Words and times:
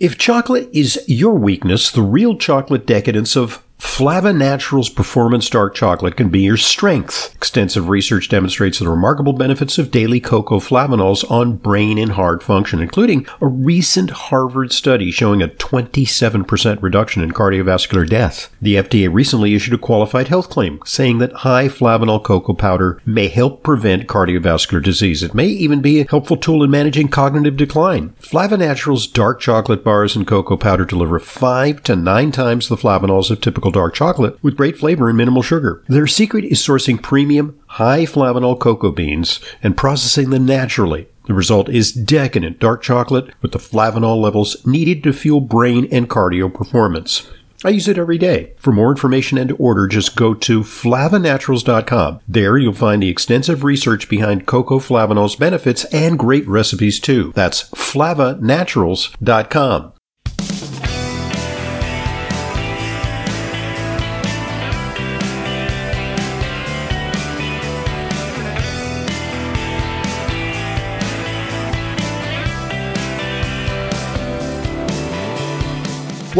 If 0.00 0.16
chocolate 0.16 0.70
is 0.72 0.98
your 1.06 1.34
weakness, 1.34 1.90
the 1.90 2.00
real 2.00 2.34
chocolate 2.34 2.86
decadence 2.86 3.36
of 3.36 3.62
Flava 3.80 4.30
Naturals 4.30 4.90
Performance 4.90 5.48
Dark 5.48 5.74
Chocolate 5.74 6.14
can 6.14 6.28
be 6.28 6.40
your 6.40 6.58
strength. 6.58 7.34
Extensive 7.34 7.88
research 7.88 8.28
demonstrates 8.28 8.78
the 8.78 8.88
remarkable 8.88 9.32
benefits 9.32 9.78
of 9.78 9.90
daily 9.90 10.20
cocoa 10.20 10.60
flavanols 10.60 11.28
on 11.30 11.56
brain 11.56 11.96
and 11.96 12.12
heart 12.12 12.42
function, 12.42 12.82
including 12.82 13.26
a 13.40 13.46
recent 13.46 14.10
Harvard 14.10 14.70
study 14.72 15.10
showing 15.10 15.42
a 15.42 15.48
27% 15.48 16.82
reduction 16.82 17.22
in 17.22 17.32
cardiovascular 17.32 18.06
death. 18.06 18.54
The 18.60 18.76
FDA 18.76 19.12
recently 19.12 19.54
issued 19.54 19.74
a 19.74 19.78
qualified 19.78 20.28
health 20.28 20.50
claim 20.50 20.80
saying 20.84 21.16
that 21.18 21.32
high 21.32 21.68
flavanol 21.68 22.22
cocoa 22.22 22.52
powder 22.52 23.00
may 23.06 23.28
help 23.28 23.62
prevent 23.62 24.06
cardiovascular 24.06 24.82
disease. 24.82 25.22
It 25.22 25.34
may 25.34 25.46
even 25.46 25.80
be 25.80 26.00
a 26.00 26.06
helpful 26.08 26.36
tool 26.36 26.62
in 26.62 26.70
managing 26.70 27.08
cognitive 27.08 27.56
decline. 27.56 28.14
Flava 28.18 28.58
Naturals 28.58 29.06
dark 29.06 29.40
chocolate 29.40 29.82
bars 29.82 30.14
and 30.14 30.26
cocoa 30.26 30.58
powder 30.58 30.84
deliver 30.84 31.18
5 31.18 31.82
to 31.84 31.96
9 31.96 32.30
times 32.30 32.68
the 32.68 32.76
flavanols 32.76 33.30
of 33.30 33.40
typical 33.40 33.69
dark 33.70 33.94
chocolate 33.94 34.42
with 34.42 34.56
great 34.56 34.78
flavor 34.78 35.08
and 35.08 35.16
minimal 35.16 35.42
sugar. 35.42 35.82
Their 35.88 36.06
secret 36.06 36.44
is 36.44 36.60
sourcing 36.60 37.02
premium, 37.02 37.58
high 37.66 38.04
flavanol 38.04 38.58
cocoa 38.58 38.92
beans 38.92 39.40
and 39.62 39.76
processing 39.76 40.30
them 40.30 40.46
naturally. 40.46 41.08
The 41.26 41.34
result 41.34 41.68
is 41.68 41.92
decadent 41.92 42.58
dark 42.58 42.82
chocolate 42.82 43.32
with 43.40 43.52
the 43.52 43.58
flavanol 43.58 44.20
levels 44.20 44.66
needed 44.66 45.02
to 45.04 45.12
fuel 45.12 45.40
brain 45.40 45.86
and 45.92 46.08
cardio 46.08 46.52
performance. 46.52 47.28
I 47.62 47.68
use 47.68 47.88
it 47.88 47.98
every 47.98 48.16
day. 48.16 48.54
For 48.56 48.72
more 48.72 48.90
information 48.90 49.36
and 49.36 49.50
to 49.50 49.56
order, 49.56 49.86
just 49.86 50.16
go 50.16 50.32
to 50.34 50.62
flavanaturals.com. 50.62 52.20
There 52.26 52.56
you'll 52.56 52.72
find 52.72 53.02
the 53.02 53.10
extensive 53.10 53.64
research 53.64 54.08
behind 54.08 54.46
cocoa 54.46 54.78
flavanol's 54.78 55.36
benefits 55.36 55.84
and 55.86 56.18
great 56.18 56.48
recipes 56.48 56.98
too. 56.98 57.32
That's 57.34 57.64
flavanaturals.com. 57.70 59.92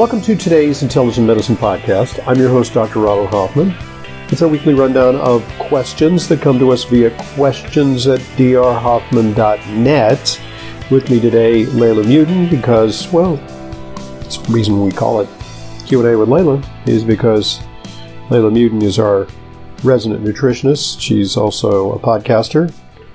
Welcome 0.01 0.23
to 0.23 0.35
today's 0.35 0.83
Intelligent 0.83 1.27
Medicine 1.27 1.57
Podcast. 1.57 2.27
I'm 2.27 2.39
your 2.39 2.49
host, 2.49 2.73
Dr. 2.73 3.01
Ronald 3.01 3.29
Hoffman. 3.29 3.75
It's 4.31 4.41
our 4.41 4.49
weekly 4.49 4.73
rundown 4.73 5.17
of 5.17 5.47
questions 5.59 6.27
that 6.29 6.41
come 6.41 6.59
to 6.59 6.71
us 6.71 6.85
via 6.85 7.11
questions 7.35 8.07
at 8.07 8.21
drhoffman.net. 8.39 10.41
With 10.91 11.11
me 11.11 11.21
today, 11.21 11.67
Leyla 11.67 12.05
Muedin, 12.05 12.49
because, 12.49 13.13
well, 13.13 13.35
it's 14.23 14.39
the 14.39 14.51
reason 14.51 14.83
we 14.83 14.91
call 14.91 15.21
it 15.21 15.29
Q&A 15.85 16.17
with 16.17 16.31
Leyla 16.31 16.67
is 16.89 17.05
because 17.05 17.59
Leyla 18.31 18.51
Muedin 18.51 18.83
is 18.83 18.99
our 18.99 19.27
resident 19.85 20.25
nutritionist. 20.25 20.99
She's 20.99 21.37
also 21.37 21.93
a 21.93 21.99
podcaster 21.99 22.73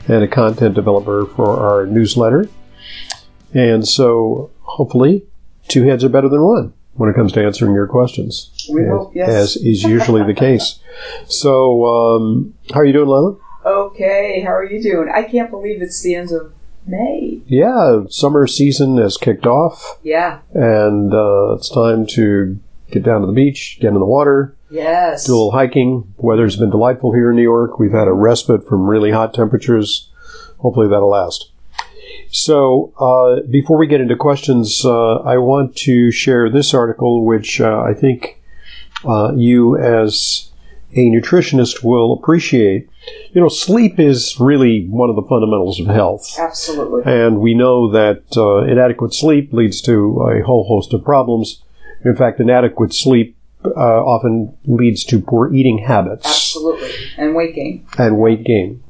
and 0.08 0.24
a 0.24 0.28
content 0.28 0.76
developer 0.76 1.26
for 1.26 1.60
our 1.60 1.88
newsletter. 1.88 2.48
And 3.56 3.88
so, 3.88 4.52
hopefully, 4.62 5.26
two 5.68 5.84
heads 5.84 6.04
are 6.04 6.10
better 6.10 6.30
than 6.30 6.42
one 6.44 6.74
when 6.94 7.10
it 7.10 7.16
comes 7.16 7.32
to 7.34 7.44
answering 7.44 7.74
your 7.74 7.88
questions. 7.88 8.68
We 8.72 8.84
as, 8.84 8.90
hope, 8.90 9.16
yes. 9.16 9.30
As 9.30 9.56
is 9.58 9.84
usually 9.84 10.24
the 10.24 10.34
case. 10.34 10.80
So, 11.28 11.86
um, 11.86 12.54
how 12.74 12.80
are 12.80 12.86
you 12.86 12.94
doing, 12.94 13.10
Lila? 13.10 13.36
Okay, 13.66 14.40
how 14.40 14.54
are 14.54 14.64
you 14.64 14.82
doing? 14.82 15.10
I 15.14 15.24
can't 15.24 15.52
believe 15.52 15.82
it's 15.82 16.02
the 16.02 16.16
end 16.16 16.32
of 16.32 16.54
May. 16.88 17.42
Yeah, 17.48 18.04
summer 18.10 18.48
season 18.48 18.98
has 18.98 19.18
kicked 19.18 19.46
off, 19.46 20.00
Yeah, 20.04 20.40
and 20.54 21.14
uh, 21.14 21.56
it's 21.56 21.68
time 21.68 22.06
to 22.12 22.58
get 22.92 23.04
down 23.04 23.20
to 23.22 23.28
the 23.28 23.34
beach, 23.34 23.78
get 23.82 23.90
in 23.90 23.96
the 23.96 24.06
water, 24.06 24.56
yes. 24.70 25.26
do 25.26 25.34
a 25.34 25.36
little 25.36 25.52
hiking. 25.52 26.14
Weather's 26.16 26.56
been 26.56 26.70
delightful 26.70 27.12
here 27.12 27.32
in 27.32 27.36
New 27.36 27.42
York. 27.42 27.78
We've 27.78 27.92
had 27.92 28.08
a 28.08 28.14
respite 28.14 28.66
from 28.66 28.88
really 28.88 29.12
hot 29.12 29.34
temperatures. 29.34 30.10
Hopefully, 30.60 30.88
that'll 30.88 31.10
last. 31.10 31.52
So, 32.36 32.92
uh, 33.00 33.48
before 33.50 33.78
we 33.78 33.88
get 33.88 34.02
into 34.02 34.18
questions, 34.18 34.84
uh, 34.84 35.20
I 35.20 35.38
want 35.38 35.74
to 35.78 36.12
share 36.12 36.50
this 36.50 36.74
article, 36.74 37.24
which 37.24 37.62
uh, 37.62 37.80
I 37.80 37.94
think 37.94 38.42
uh, 39.06 39.32
you, 39.38 39.78
as 39.78 40.52
a 40.92 41.06
nutritionist, 41.06 41.82
will 41.82 42.12
appreciate. 42.12 42.90
You 43.32 43.40
know, 43.40 43.48
sleep 43.48 44.02
is 44.02 44.38
really 44.38 44.86
one 44.88 45.10
of 45.10 45.16
the 45.16 45.22
fundamentals 45.22 45.80
of 45.80 45.88
health. 45.88 46.38
Absolutely. 46.38 47.04
And 47.06 47.40
we 47.40 47.54
know 47.54 47.90
that 47.92 48.24
uh, 48.36 48.70
inadequate 48.70 49.14
sleep 49.14 49.54
leads 49.54 49.80
to 49.84 49.94
a 50.30 50.44
whole 50.44 50.66
host 50.66 50.94
of 50.94 51.06
problems. 51.06 51.64
In 52.04 52.18
fact, 52.18 52.42
inadequate 52.42 52.94
sleep 52.94 53.38
uh, 53.64 53.70
often 53.80 54.54
leads 54.66 55.06
to 55.06 55.22
poor 55.22 55.54
eating 55.54 55.78
habits 55.78 56.26
Absolutely. 56.26 56.92
And 57.18 57.34
weight 57.34 57.56
gain. 57.56 57.88
and 57.98 58.18
weight 58.18 58.44
gain. 58.44 58.84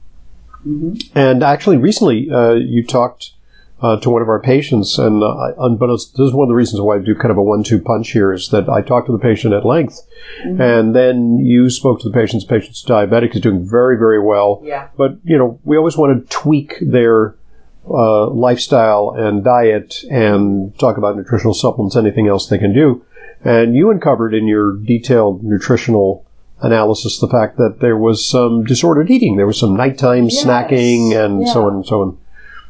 Hmm 0.66 0.94
And 1.14 1.44
actually, 1.44 1.78
recently 1.78 2.30
uh, 2.30 2.54
you 2.54 2.84
talked 2.84 3.32
uh, 3.82 3.98
to 4.00 4.10
one 4.10 4.22
of 4.22 4.30
our 4.30 4.40
patients, 4.40 4.98
and 4.98 5.24
uh, 5.24 5.70
but 5.70 5.88
this 5.88 6.10
is 6.18 6.34
one 6.34 6.46
of 6.46 6.50
the 6.50 6.56
reasons 6.56 6.82
why 6.82 6.96
I 6.96 7.00
do 7.00 7.14
kind 7.14 7.32
of 7.32 7.38
a 7.38 7.44
one-two 7.44 7.80
punch 7.80 8.12
here 8.12 8.34
is 8.34 8.50
that 8.50 8.68
I 8.68 8.82
talked 8.82 9.08
to 9.08 9.12
the 9.12 9.20
patient 9.20 9.54
at 9.54 9.66
length, 9.66 10.02
and 10.44 10.96
then 10.96 11.38
you 11.38 11.70
spoke 11.70 12.02
to 12.02 12.10
the 12.10 12.14
patient's 12.14 12.46
patient's 12.46 12.84
diabetic 12.84 13.36
is 13.36 13.42
doing 13.42 13.68
very 13.68 13.98
very 13.98 14.20
well. 14.20 14.62
Yeah. 14.64 14.88
But 14.98 15.18
you 15.24 15.38
know, 15.38 15.60
we 15.64 15.78
always 15.78 15.98
want 15.98 16.18
to 16.18 16.36
tweak 16.36 16.78
their 16.82 17.36
uh, 17.88 18.28
lifestyle 18.30 19.14
and 19.16 19.44
diet 19.44 20.04
and 20.10 20.78
talk 20.80 20.98
about 20.98 21.16
nutritional 21.16 21.54
supplements, 21.54 21.96
anything 21.96 22.28
else 22.28 22.48
they 22.48 22.58
can 22.58 22.74
do. 22.74 23.06
And 23.44 23.76
you 23.76 23.92
uncovered 23.92 24.34
in 24.34 24.48
your 24.48 24.76
detailed 24.78 25.44
nutritional 25.44 26.25
analysis 26.62 27.20
the 27.20 27.28
fact 27.28 27.58
that 27.58 27.80
there 27.80 27.98
was 27.98 28.28
some 28.28 28.64
disordered 28.64 29.12
eating. 29.12 29.36
There 29.36 29.48
was 29.48 29.60
some 29.60 29.76
nighttime 29.76 30.26
Yes. 30.26 30.44
snacking 30.44 31.16
and 31.16 31.48
so 31.48 31.68
on 31.68 31.76
and 31.76 31.86
so 31.86 32.02
on. 32.02 32.18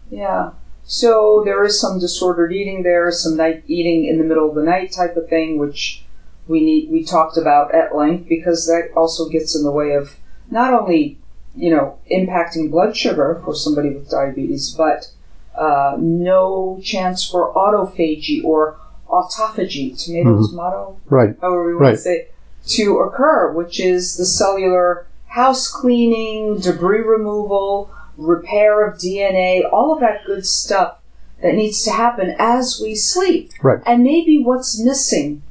Yeah. 0.10 0.52
So 0.84 1.42
there 1.46 1.64
is 1.64 1.80
some 1.80 2.00
disordered 2.00 2.52
eating 2.54 2.84
there, 2.84 3.12
some 3.12 3.36
night 3.38 3.64
eating 3.68 4.06
in 4.06 4.18
the 4.18 4.24
middle 4.24 4.50
of 4.50 4.56
the 4.56 4.64
night 4.64 4.92
type 4.92 5.16
of 5.18 5.28
thing, 5.30 5.58
which 5.58 6.04
we 6.48 6.64
need 6.64 6.92
we 6.92 7.04
talked 7.04 7.38
about 7.38 7.74
at 7.74 7.96
length 7.96 8.28
because 8.30 8.68
that 8.68 8.90
also 8.96 9.28
gets 9.30 9.56
in 9.56 9.64
the 9.64 9.72
way 9.72 9.94
of 9.94 10.16
not 10.52 10.74
only 10.74 11.18
you 11.56 11.72
know 11.74 11.98
impacting 12.12 12.70
blood 12.70 12.96
sugar 12.96 13.42
for 13.44 13.56
somebody 13.56 13.90
with 13.90 14.10
diabetes, 14.10 14.72
but 14.78 15.08
uh, 15.58 15.96
no 15.98 16.80
chance 16.84 17.26
for 17.28 17.52
autophagy 17.54 18.44
or 18.44 18.78
autophagy, 19.10 19.98
tomato 20.04 20.46
tomato, 20.48 20.98
Right. 21.10 21.36
however 21.42 21.66
we 21.66 21.74
want 21.76 21.82
Right. 21.82 21.92
to 21.92 21.98
say, 21.98 22.14
it, 22.18 22.35
to 22.68 23.00
occur, 23.00 23.52
which 23.52 23.80
is 23.80 24.18
the 24.18 24.26
cellular 24.26 25.06
house 25.28 25.68
cleaning, 25.68 26.60
debris 26.60 27.02
removal, 27.02 27.90
repair 28.18 28.88
of 28.88 28.98
DNA, 28.98 29.62
all 29.72 29.94
of 29.94 30.00
that 30.00 30.26
good 30.26 30.46
stuff 30.46 31.00
that 31.42 31.54
needs 31.56 31.84
to 31.84 31.92
happen 31.92 32.36
as 32.40 32.80
we 32.82 32.96
sleep. 32.96 33.52
Right. 33.62 33.82
And 33.86 34.04
maybe 34.04 34.42
what's 34.42 34.80
missing 34.80 35.44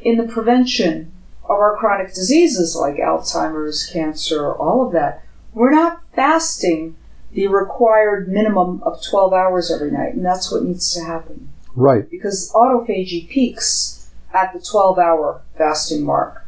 in 0.00 0.16
the 0.16 0.26
prevention 0.32 1.12
of 1.44 1.50
our 1.50 1.76
chronic 1.76 2.14
diseases 2.14 2.74
like 2.74 2.96
Alzheimer's, 2.96 3.86
cancer, 3.92 4.52
all 4.52 4.86
of 4.86 4.92
that. 4.92 5.22
We're 5.52 5.70
not 5.70 6.02
fasting 6.14 6.96
the 7.32 7.46
required 7.48 8.28
minimum 8.28 8.82
of 8.82 9.02
12 9.02 9.32
hours 9.32 9.70
every 9.70 9.90
night, 9.90 10.14
and 10.14 10.24
that's 10.24 10.50
what 10.50 10.62
needs 10.62 10.92
to 10.94 11.04
happen 11.04 11.50
Right. 11.74 12.10
because 12.10 12.50
autophagy 12.54 13.28
peaks 13.28 14.08
at 14.32 14.52
the 14.52 14.60
12 14.60 14.98
hour 14.98 15.42
fasting 15.56 16.02
mark. 16.02 16.45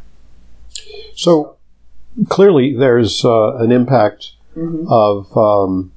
So 1.15 1.57
clearly, 2.29 2.75
there's 2.77 3.25
uh, 3.25 3.57
an 3.57 3.73
impact 3.73 4.33
Mhm. 4.57 4.87
of 4.89 5.37
um, 5.37 5.93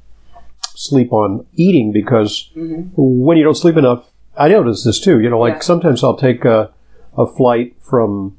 sleep 0.75 1.11
on 1.13 1.45
eating 1.55 1.91
because 1.91 2.49
Mhm. 2.55 2.89
when 2.95 3.37
you 3.37 3.43
don't 3.43 3.57
sleep 3.57 3.77
enough, 3.77 4.09
I 4.37 4.49
notice 4.49 4.83
this 4.83 4.99
too. 4.99 5.19
You 5.19 5.29
know, 5.29 5.39
like 5.39 5.55
Yeah. 5.55 5.59
sometimes 5.61 6.03
I'll 6.03 6.17
take 6.17 6.45
a, 6.45 6.69
a 7.17 7.25
flight 7.25 7.73
from 7.79 8.35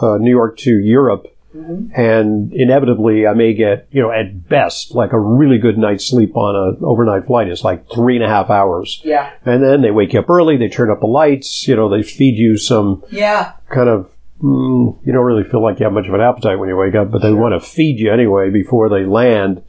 uh, 0.00 0.16
New 0.18 0.30
York 0.30 0.56
to 0.58 0.70
Europe, 0.78 1.26
Mhm. 1.56 1.90
and 1.96 2.52
inevitably 2.52 3.26
I 3.26 3.34
may 3.34 3.52
get, 3.52 3.86
you 3.90 4.00
know, 4.00 4.12
at 4.12 4.48
best, 4.48 4.94
like 4.94 5.12
a 5.12 5.18
really 5.18 5.58
good 5.58 5.76
night's 5.78 6.04
sleep 6.04 6.36
on 6.36 6.54
an 6.54 6.76
overnight 6.84 7.24
flight 7.24 7.48
is 7.48 7.64
like 7.64 7.88
three 7.92 8.14
and 8.14 8.24
a 8.24 8.28
half 8.28 8.48
hours. 8.50 9.00
Yeah, 9.04 9.26
And 9.44 9.60
then 9.62 9.82
they 9.82 9.90
wake 9.90 10.12
you 10.12 10.20
up 10.20 10.30
early, 10.30 10.56
they 10.56 10.68
turn 10.68 10.88
up 10.90 11.00
the 11.00 11.06
lights, 11.08 11.66
you 11.66 11.74
know, 11.74 11.88
they 11.88 12.02
feed 12.02 12.36
you 12.38 12.56
some 12.56 13.02
yeah, 13.10 13.52
kind 13.70 13.88
of 13.88 14.06
mm, 14.42 14.98
you 15.04 15.12
don't 15.12 15.24
really 15.24 15.44
feel 15.44 15.62
like 15.62 15.78
you 15.80 15.84
have 15.84 15.92
much 15.92 16.06
of 16.08 16.14
an 16.14 16.20
appetite 16.20 16.58
when 16.58 16.68
you 16.68 16.76
wake 16.76 16.94
up, 16.94 17.10
but 17.10 17.22
they 17.22 17.32
want 17.32 17.54
to 17.54 17.66
feed 17.68 17.98
you 17.98 18.12
anyway 18.12 18.50
before 18.50 18.88
they 18.88 19.04
land. 19.04 19.62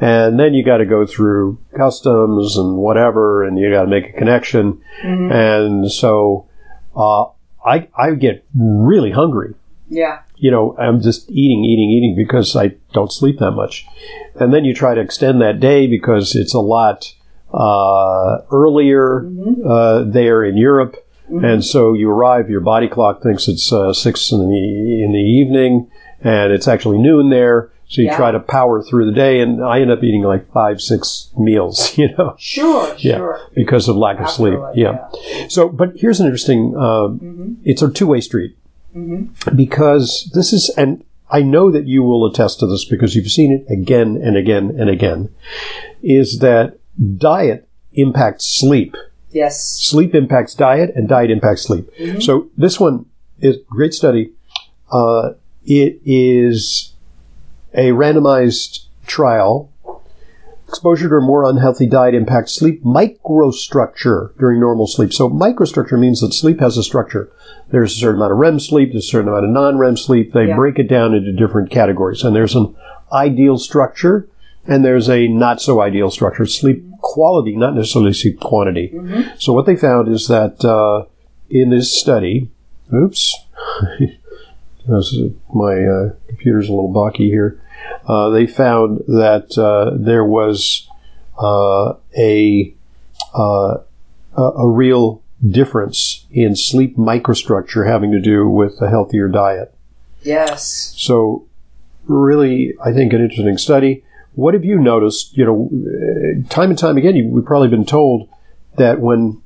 And 0.00 0.38
then 0.38 0.54
you 0.54 0.64
got 0.64 0.78
to 0.78 0.86
go 0.86 1.06
through 1.06 1.58
customs 1.76 2.56
and 2.56 2.76
whatever, 2.76 3.44
and 3.44 3.58
you 3.58 3.70
got 3.70 3.82
to 3.82 3.88
make 3.88 4.08
a 4.08 4.12
connection. 4.12 4.80
Mhm. 5.04 5.32
And 5.32 5.90
so 5.90 6.46
uh, 6.96 7.24
I 7.64 7.88
I 7.96 8.14
get 8.18 8.44
really 8.54 9.10
hungry. 9.12 9.54
yeah, 9.88 10.20
You 10.36 10.50
know, 10.50 10.74
I'm 10.78 11.00
just 11.00 11.30
eating, 11.30 11.64
eating, 11.64 11.90
eating 11.90 12.14
because 12.16 12.56
I 12.56 12.76
don't 12.92 13.12
sleep 13.12 13.38
that 13.40 13.52
much. 13.52 13.86
And 14.40 14.52
then 14.52 14.64
you 14.64 14.72
try 14.74 14.94
to 14.94 15.00
extend 15.00 15.40
that 15.42 15.60
day 15.60 15.86
because 15.86 16.34
it's 16.34 16.54
a 16.54 16.60
lot 16.60 17.14
uh, 17.52 18.38
earlier 18.50 19.22
Mm-hmm. 19.24 19.66
uh, 19.68 20.04
there 20.04 20.42
in 20.44 20.56
Europe, 20.56 20.96
and 21.44 21.64
so 21.64 21.94
you 21.94 22.10
arrive. 22.10 22.50
Your 22.50 22.60
body 22.60 22.88
clock 22.88 23.22
thinks 23.22 23.48
it's 23.48 23.72
uh, 23.72 23.92
six 23.92 24.30
in 24.32 24.38
the 24.48 25.02
in 25.04 25.12
the 25.12 25.18
evening, 25.18 25.90
and 26.20 26.52
it's 26.52 26.68
actually 26.68 26.98
noon 26.98 27.30
there. 27.30 27.70
So 27.88 28.00
you 28.00 28.06
Yeah. 28.08 28.16
try 28.16 28.30
to 28.30 28.40
power 28.40 28.82
through 28.82 29.04
the 29.06 29.12
day, 29.12 29.40
and 29.40 29.62
I 29.62 29.80
end 29.80 29.90
up 29.90 30.02
eating 30.02 30.22
like 30.22 30.50
five, 30.52 30.80
six 30.80 31.28
meals, 31.38 31.96
you 31.98 32.08
know, 32.16 32.34
Sure, 32.38 32.94
Yeah. 32.98 33.16
sure. 33.18 33.40
because 33.54 33.86
of 33.88 33.96
lack 33.96 34.18
of 34.18 34.30
sleep. 34.30 34.58
like, 34.58 34.76
yeah. 34.76 35.08
So, 35.48 35.68
but 35.68 35.92
here's 35.96 36.18
an 36.20 36.26
interesting. 36.26 36.74
Uh, 36.74 37.08
Mm-hmm. 37.08 37.52
It's 37.64 37.82
a 37.82 37.90
two-way 37.90 38.20
street 38.22 38.56
because 39.54 40.30
this 40.34 40.52
is, 40.52 40.70
and 40.76 41.04
I 41.30 41.42
know 41.42 41.70
that 41.70 41.86
you 41.86 42.02
will 42.02 42.26
attest 42.26 42.60
to 42.60 42.66
this 42.66 42.84
because 42.84 43.14
you've 43.14 43.30
seen 43.30 43.52
it 43.52 43.70
again 43.72 44.18
and 44.22 44.36
again 44.36 44.74
and 44.78 44.88
again. 44.90 45.28
Is 46.02 46.38
that 46.40 46.78
diet 47.18 47.68
impacts 47.94 48.46
sleep? 48.46 48.96
Yes. 49.32 49.60
Sleep 49.80 50.14
impacts 50.14 50.54
diet, 50.54 50.92
and 50.94 51.08
diet 51.08 51.30
impacts 51.30 51.62
sleep. 51.62 51.88
So 52.20 52.50
this 52.56 52.78
one 52.78 53.06
is 53.40 53.56
a 53.56 53.60
great 53.68 53.94
study. 53.94 54.32
Uh, 54.90 55.30
it 55.64 56.00
is 56.04 56.92
a 57.74 57.90
randomized 57.90 58.86
trial. 59.06 59.70
Exposure 60.68 61.08
to 61.08 61.16
a 61.16 61.20
more 61.20 61.44
unhealthy 61.44 61.86
diet 61.86 62.14
impacts 62.14 62.52
sleep 62.52 62.82
microstructure 62.82 64.36
during 64.38 64.58
normal 64.58 64.86
sleep. 64.86 65.12
So 65.12 65.28
microstructure 65.28 65.98
means 65.98 66.20
that 66.20 66.32
sleep 66.32 66.60
has 66.60 66.78
a 66.78 66.82
structure. 66.82 67.30
There's 67.70 67.92
a 67.92 67.96
certain 67.96 68.16
amount 68.16 68.32
of 68.32 68.38
REM 68.38 68.58
sleep, 68.58 68.92
there's 68.92 69.04
a 69.04 69.08
certain 69.08 69.28
amount 69.28 69.44
of 69.44 69.50
non-REM 69.50 69.96
sleep. 69.98 70.32
They 70.32 70.46
Yeah. 70.48 70.56
break 70.56 70.78
it 70.78 70.88
down 70.88 71.14
into 71.14 71.32
different 71.32 71.70
categories. 71.70 72.22
And 72.24 72.34
there's 72.34 72.54
an 72.54 72.74
ideal 73.12 73.58
structure 73.58 74.28
and 74.66 74.84
there's 74.84 75.08
a 75.08 75.26
not 75.28 75.60
so 75.60 75.80
ideal 75.80 76.10
structure. 76.10 76.46
Sleep 76.46 76.84
quality, 77.00 77.56
not 77.56 77.74
necessarily 77.74 78.12
sleep 78.12 78.40
quantity. 78.40 78.92
So 79.38 79.52
what 79.52 79.66
they 79.66 79.76
found 79.76 80.08
is 80.08 80.28
that 80.28 80.64
uh, 80.64 81.06
in 81.50 81.70
this 81.70 81.98
study, 81.98 82.50
oops, 82.94 83.34
my 84.86 85.84
uh, 85.84 86.10
computer's 86.28 86.68
a 86.68 86.72
little 86.72 86.92
balky 86.92 87.28
here. 87.28 87.60
Uh, 88.06 88.30
they 88.30 88.46
found 88.46 88.98
that 89.08 89.56
uh, 89.58 89.96
there 89.98 90.24
was 90.24 90.88
uh, 91.40 91.94
a, 92.16 92.74
uh, 93.34 93.78
a 94.36 94.42
a 94.42 94.68
real 94.68 95.22
difference 95.50 96.26
in 96.30 96.54
sleep 96.54 96.96
microstructure 96.96 97.86
having 97.86 98.12
to 98.12 98.20
do 98.20 98.48
with 98.48 98.80
a 98.80 98.88
healthier 98.88 99.28
diet. 99.28 99.74
Yes. 100.22 100.94
So, 100.96 101.46
really, 102.04 102.74
I 102.82 102.92
think 102.92 103.12
an 103.12 103.20
interesting 103.20 103.58
study. 103.58 104.04
What 104.34 104.54
have 104.54 104.64
you 104.64 104.78
noticed? 104.78 105.36
You 105.36 105.44
know, 105.44 105.70
uh, 105.72 106.48
time 106.48 106.70
and 106.70 106.78
time 106.78 106.96
again, 106.96 107.16
you, 107.16 107.28
we've 107.28 107.44
probably 107.44 107.68
been 107.68 107.84
told 107.84 108.28
that 108.76 109.00
when 109.00 109.42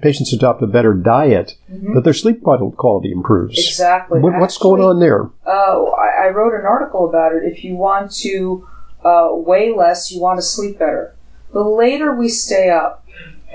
patients 0.00 0.32
adopt 0.32 0.62
a 0.62 0.66
better 0.66 0.94
diet, 0.94 1.56
that 1.94 2.04
their 2.04 2.12
sleep 2.12 2.42
quality 2.42 3.10
improves. 3.10 3.58
Exactly. 3.58 4.20
What, 4.20 4.38
what's 4.38 4.58
going 4.58 4.82
on 4.82 5.00
there? 5.00 5.30
Uh, 5.46 5.84
I, 5.84 6.26
I 6.26 6.28
wrote 6.28 6.58
an 6.58 6.66
article 6.66 7.08
about 7.08 7.34
it. 7.34 7.42
If 7.44 7.64
you 7.64 7.74
want 7.74 8.12
to 8.16 8.68
uh, 9.04 9.28
weigh 9.32 9.74
less, 9.74 10.12
you 10.12 10.20
want 10.20 10.38
to 10.38 10.42
sleep 10.42 10.78
better. 10.78 11.14
The 11.52 11.62
later 11.62 12.14
we 12.14 12.28
stay 12.28 12.70
up, 12.70 13.06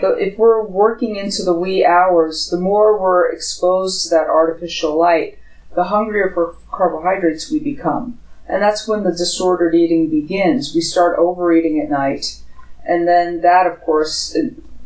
the, 0.01 0.15
if 0.17 0.37
we're 0.37 0.65
working 0.65 1.15
into 1.15 1.43
the 1.43 1.53
wee 1.53 1.85
hours, 1.85 2.49
the 2.49 2.59
more 2.59 2.99
we're 2.99 3.31
exposed 3.31 4.03
to 4.03 4.15
that 4.15 4.27
artificial 4.27 4.97
light, 4.97 5.37
the 5.75 5.85
hungrier 5.85 6.31
for 6.33 6.55
carbohydrates 6.71 7.51
we 7.51 7.59
become. 7.59 8.19
And 8.47 8.61
that's 8.61 8.87
when 8.87 9.03
the 9.03 9.11
disordered 9.11 9.73
eating 9.73 10.09
begins. 10.09 10.75
We 10.75 10.81
start 10.81 11.17
overeating 11.17 11.79
at 11.79 11.89
night, 11.89 12.41
and 12.85 13.07
then 13.07 13.41
that, 13.41 13.65
of 13.65 13.81
course, 13.81 14.37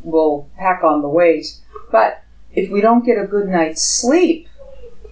will 0.04 0.50
pack 0.58 0.84
on 0.84 1.02
the 1.02 1.10
weight. 1.10 1.58
But 1.92 2.24
if 2.54 2.70
we 2.70 2.82
don't 2.82 3.06
get 3.06 3.18
a 3.18 3.26
good 3.26 3.48
night's 3.48 3.82
sleep, 3.82 4.48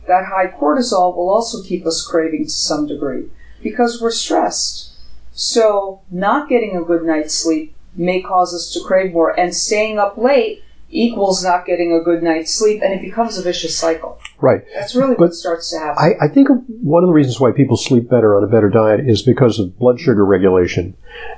that 0.07 0.25
high 0.25 0.47
cortisol 0.47 1.15
will 1.15 1.29
also 1.29 1.63
keep 1.63 1.85
us 1.85 2.05
craving 2.05 2.45
to 2.45 2.51
some 2.51 2.87
degree 2.87 3.29
because 3.63 4.01
we're 4.01 4.11
stressed. 4.11 4.91
So, 5.31 6.01
not 6.11 6.47
getting 6.47 6.77
a 6.77 6.83
good 6.83 7.03
night's 7.03 7.33
sleep 7.33 7.75
may 7.95 8.21
cause 8.21 8.53
us 8.53 8.71
to 8.73 8.83
crave 8.85 9.13
more, 9.13 9.37
and 9.37 9.55
staying 9.55 9.97
up 9.97 10.17
late 10.17 10.63
equals 10.89 11.43
not 11.43 11.65
getting 11.65 11.93
a 11.93 12.03
good 12.03 12.23
night's 12.23 12.53
sleep, 12.53 12.81
and 12.83 12.93
it 12.93 13.01
becomes 13.01 13.37
a 13.37 13.41
vicious 13.41 13.77
cycle. 13.77 14.19
Right. 14.39 14.61
That's 14.73 14.95
really 14.95 15.15
But 15.15 15.19
what 15.19 15.33
starts 15.33 15.71
to 15.71 15.79
happen. 15.79 15.97
I, 16.21 16.25
I 16.25 16.27
think 16.27 16.47
one 16.67 17.03
of 17.03 17.07
the 17.09 17.13
reasons 17.13 17.39
why 17.39 17.51
people 17.51 17.77
sleep 17.77 18.09
better 18.09 18.35
on 18.35 18.43
a 18.43 18.47
better 18.47 18.69
diet 18.69 19.01
is 19.07 19.21
because 19.21 19.59
of 19.59 19.77
blood 19.77 19.99
sugar 19.99 20.25
regulation. 20.25 20.95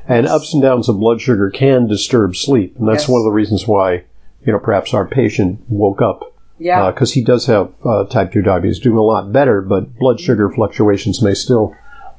And 0.08 0.28
ups 0.28 0.54
and 0.54 0.62
downs 0.62 0.90
of 0.90 1.00
blood 1.00 1.22
sugar 1.22 1.50
can 1.50 1.88
disturb 1.88 2.36
sleep. 2.36 2.76
And 2.78 2.88
that's 2.88 3.04
Yes. 3.04 3.10
one 3.10 3.22
of 3.22 3.26
the 3.26 3.32
reasons 3.32 3.68
why, 3.68 4.04
you 4.46 4.52
know, 4.52 4.60
perhaps 4.60 4.94
our 4.94 5.08
patient 5.08 5.62
woke 5.70 6.02
up 6.02 6.34
yeah, 6.60 6.90
because 6.92 7.14
he 7.14 7.24
does 7.24 7.46
have 7.46 7.72
uh, 7.86 8.06
type 8.06 8.32
2 8.34 8.42
diabetes, 8.42 8.80
doing 8.80 8.98
a 8.98 9.02
lot 9.02 9.32
better, 9.32 9.62
but 9.62 9.96
blood 9.98 10.20
sugar 10.20 10.50
fluctuations 10.50 11.22
may 11.22 11.36
still 11.36 11.76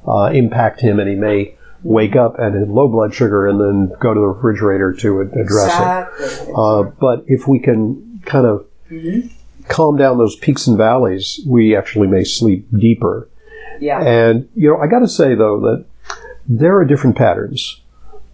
uh, 0.07 0.31
impact 0.33 0.79
him, 0.79 0.99
and 0.99 1.09
he 1.09 1.15
may 1.15 1.55
wake 1.83 2.15
up 2.15 2.37
and 2.39 2.55
have 2.55 2.69
low 2.69 2.87
blood 2.87 3.13
sugar 3.13 3.47
and 3.47 3.59
then 3.59 3.95
go 3.99 4.13
to 4.13 4.19
the 4.19 4.25
refrigerator 4.27 4.91
to 4.93 5.21
address 5.21 5.65
exactly. 5.65 6.25
it. 6.25 6.55
Uh, 6.55 6.83
but 6.99 7.23
if 7.27 7.47
we 7.47 7.59
can 7.59 8.19
kind 8.25 8.45
of 8.45 8.65
Mhm. 8.91 9.29
calm 9.67 9.97
down 9.97 10.17
those 10.17 10.35
peaks 10.35 10.67
and 10.67 10.77
valleys, 10.77 11.39
we 11.47 11.75
actually 11.75 12.07
may 12.07 12.23
sleep 12.23 12.67
deeper. 12.77 13.27
yeah, 13.79 14.01
And, 14.03 14.47
you 14.55 14.69
know, 14.69 14.77
I 14.77 14.87
got 14.87 14.99
to 14.99 15.07
say, 15.07 15.35
though, 15.35 15.59
that 15.61 15.85
there 16.47 16.77
are 16.77 16.83
different 16.85 17.15
patterns 17.15 17.79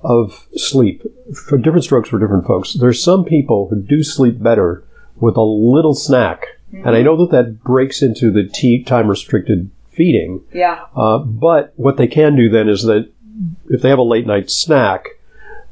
of 0.01 0.47
sleep 0.55 1.03
for 1.35 1.57
different 1.57 1.83
strokes 1.83 2.09
for 2.09 2.17
different 2.19 2.45
folks. 2.47 2.73
There's 2.73 3.03
some 3.03 3.25
people 3.25 3.67
who 3.69 3.75
do 3.81 4.01
sleep 4.03 4.41
better 4.41 4.83
with 5.19 5.35
a 5.37 5.43
little 5.43 5.93
snack. 5.93 6.45
And 6.73 6.95
I 6.95 7.03
know 7.03 7.15
that 7.17 7.31
that 7.31 7.63
breaks 7.63 8.01
into 8.01 8.31
the 8.31 8.43
t- 8.43 8.83
time 8.83 9.07
restricted 9.07 9.69
feeding. 9.89 10.41
yeah, 10.53 10.79
Uh, 10.95 11.19
but 11.19 11.71
what 11.77 11.95
they 11.97 12.07
can 12.07 12.35
do 12.35 12.49
then 12.49 12.67
is 12.67 12.83
that 12.83 13.07
if 13.69 13.81
they 13.81 13.89
have 13.89 13.99
a 13.99 14.03
late 14.03 14.25
night 14.27 14.49
snack, 14.49 15.05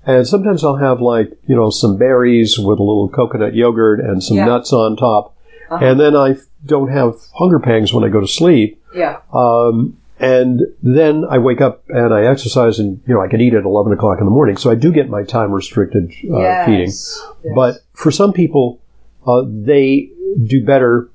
and 0.06 0.28
sometimes 0.28 0.64
I'll 0.64 0.76
have 0.76 1.02
like, 1.02 1.32
you 1.48 1.56
know, 1.56 1.70
some 1.70 1.98
berries 1.98 2.58
with 2.58 2.80
a 2.80 2.84
little 2.84 3.10
coconut 3.10 3.56
yogurt 3.56 4.00
and 4.02 4.22
some 4.24 4.38
Yeah. 4.38 4.46
nuts 4.46 4.74
on 4.74 4.98
top. 4.98 5.36
Uh-huh. 5.70 5.84
And 5.86 6.00
then 6.00 6.16
I 6.16 6.36
don't 6.66 6.90
have 6.92 7.16
hunger 7.34 7.60
pangs 7.60 7.94
when 7.94 8.04
I 8.04 8.10
go 8.10 8.20
to 8.20 8.28
sleep. 8.28 8.82
yeah, 8.96 9.20
Um, 9.34 9.98
and 10.20 10.62
then 10.84 11.26
I 11.30 11.38
wake 11.40 11.62
up 11.62 11.84
and 11.90 12.14
I 12.14 12.26
exercise 12.26 12.80
and, 12.80 13.02
you 13.08 13.14
know, 13.16 13.22
I 13.22 13.28
can 13.28 13.42
eat 13.42 13.54
at 13.54 13.64
11 13.64 13.92
o'clock 13.94 14.20
in 14.20 14.26
the 14.26 14.32
morning. 14.32 14.56
So 14.58 14.70
I 14.70 14.76
do 14.76 14.92
get 14.92 15.10
my 15.10 15.24
time 15.24 15.52
restricted 15.52 16.12
uh, 16.32 16.38
yes. 16.40 16.66
feeding. 16.66 16.86
Yes. 16.88 17.28
But 17.56 17.78
for 17.94 18.12
some 18.12 18.34
people, 18.34 18.80
uh, 19.26 19.44
they 19.48 20.10
do 20.46 20.64
better 20.64 21.10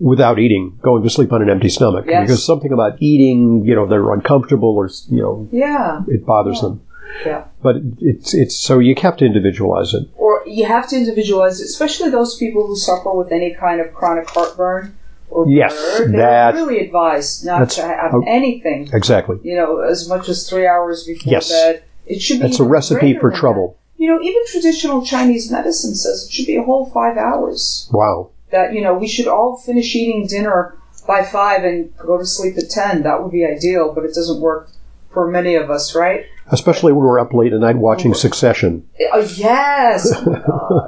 without 0.00 0.38
eating, 0.38 0.78
going 0.82 1.02
to 1.02 1.10
sleep 1.10 1.32
on 1.32 1.42
an 1.42 1.50
empty 1.50 1.68
stomach. 1.68 2.06
Yes. 2.08 2.22
Because 2.26 2.44
something 2.44 2.72
about 2.72 2.96
eating, 3.00 3.64
you 3.64 3.74
know, 3.74 3.86
they're 3.86 4.12
uncomfortable 4.12 4.74
or, 4.76 4.88
you 5.10 5.22
know, 5.22 5.48
yeah, 5.52 6.00
it 6.08 6.24
bothers 6.26 6.56
Yeah. 6.56 6.62
them. 6.68 6.80
yeah. 7.26 7.44
But 7.62 7.76
it's, 8.00 8.32
it's, 8.34 8.58
so 8.58 8.78
you 8.78 8.94
have 9.02 9.16
to 9.18 9.26
individualize 9.26 9.92
it. 9.94 10.08
or 10.16 10.42
you 10.46 10.64
have 10.64 10.88
to 10.88 10.96
individualize 10.96 11.60
it, 11.60 11.64
especially 11.66 12.10
those 12.10 12.36
people 12.38 12.66
who 12.66 12.74
suffer 12.76 13.12
with 13.12 13.30
any 13.30 13.54
kind 13.54 13.80
of 13.80 13.92
chronic 13.92 14.28
heartburn 14.30 14.96
or 15.28 15.48
Yes, 15.48 15.72
blur, 15.74 16.10
they're 16.10 16.52
really 16.54 16.80
advised 16.80 17.44
not 17.46 17.70
to 17.70 17.82
have 17.82 18.14
oh. 18.14 18.24
anything, 18.26 18.88
Exactly. 18.92 19.36
you 19.44 19.54
know, 19.54 19.78
as 19.80 20.08
much 20.08 20.28
as 20.28 20.48
three 20.48 20.66
hours 20.66 21.04
before 21.04 21.30
Yes. 21.32 21.50
bed. 21.50 21.84
It 22.06 22.20
should 22.20 22.38
be 22.40 22.46
That's 22.48 22.58
a 22.58 22.64
recipe 22.64 23.16
for 23.18 23.30
trouble. 23.30 23.76
that. 23.96 24.02
You 24.02 24.08
know, 24.08 24.20
even 24.22 24.42
traditional 24.46 25.04
Chinese 25.04 25.52
medicine 25.52 25.94
says 25.94 26.24
it 26.26 26.32
should 26.32 26.46
be 26.46 26.56
a 26.56 26.62
whole 26.62 26.86
five 26.86 27.16
hours. 27.18 27.88
Wow. 27.92 28.30
That, 28.50 28.72
you 28.74 28.80
know, 28.82 28.94
we 28.94 29.06
should 29.08 29.28
all 29.28 29.56
finish 29.56 29.94
eating 29.94 30.26
dinner 30.26 30.76
by 31.06 31.24
five 31.24 31.64
and 31.64 31.96
go 31.98 32.18
to 32.18 32.26
sleep 32.26 32.56
at 32.58 32.70
ten. 32.70 33.02
That 33.02 33.22
would 33.22 33.32
be 33.32 33.44
ideal, 33.46 33.92
but 33.94 34.04
it 34.04 34.14
doesn't 34.14 34.40
work 34.40 34.70
for 35.10 35.28
many 35.30 35.54
of 35.56 35.70
us, 35.70 35.94
right? 35.94 36.26
Especially 36.52 36.92
when 36.92 37.04
we're 37.04 37.20
up 37.20 37.32
late 37.32 37.52
at 37.52 37.60
night 37.60 37.76
watching 37.76 38.12
Succession. 38.14 38.88
Oh, 39.12 39.20
yes! 39.36 40.12
Oh, 40.14 40.24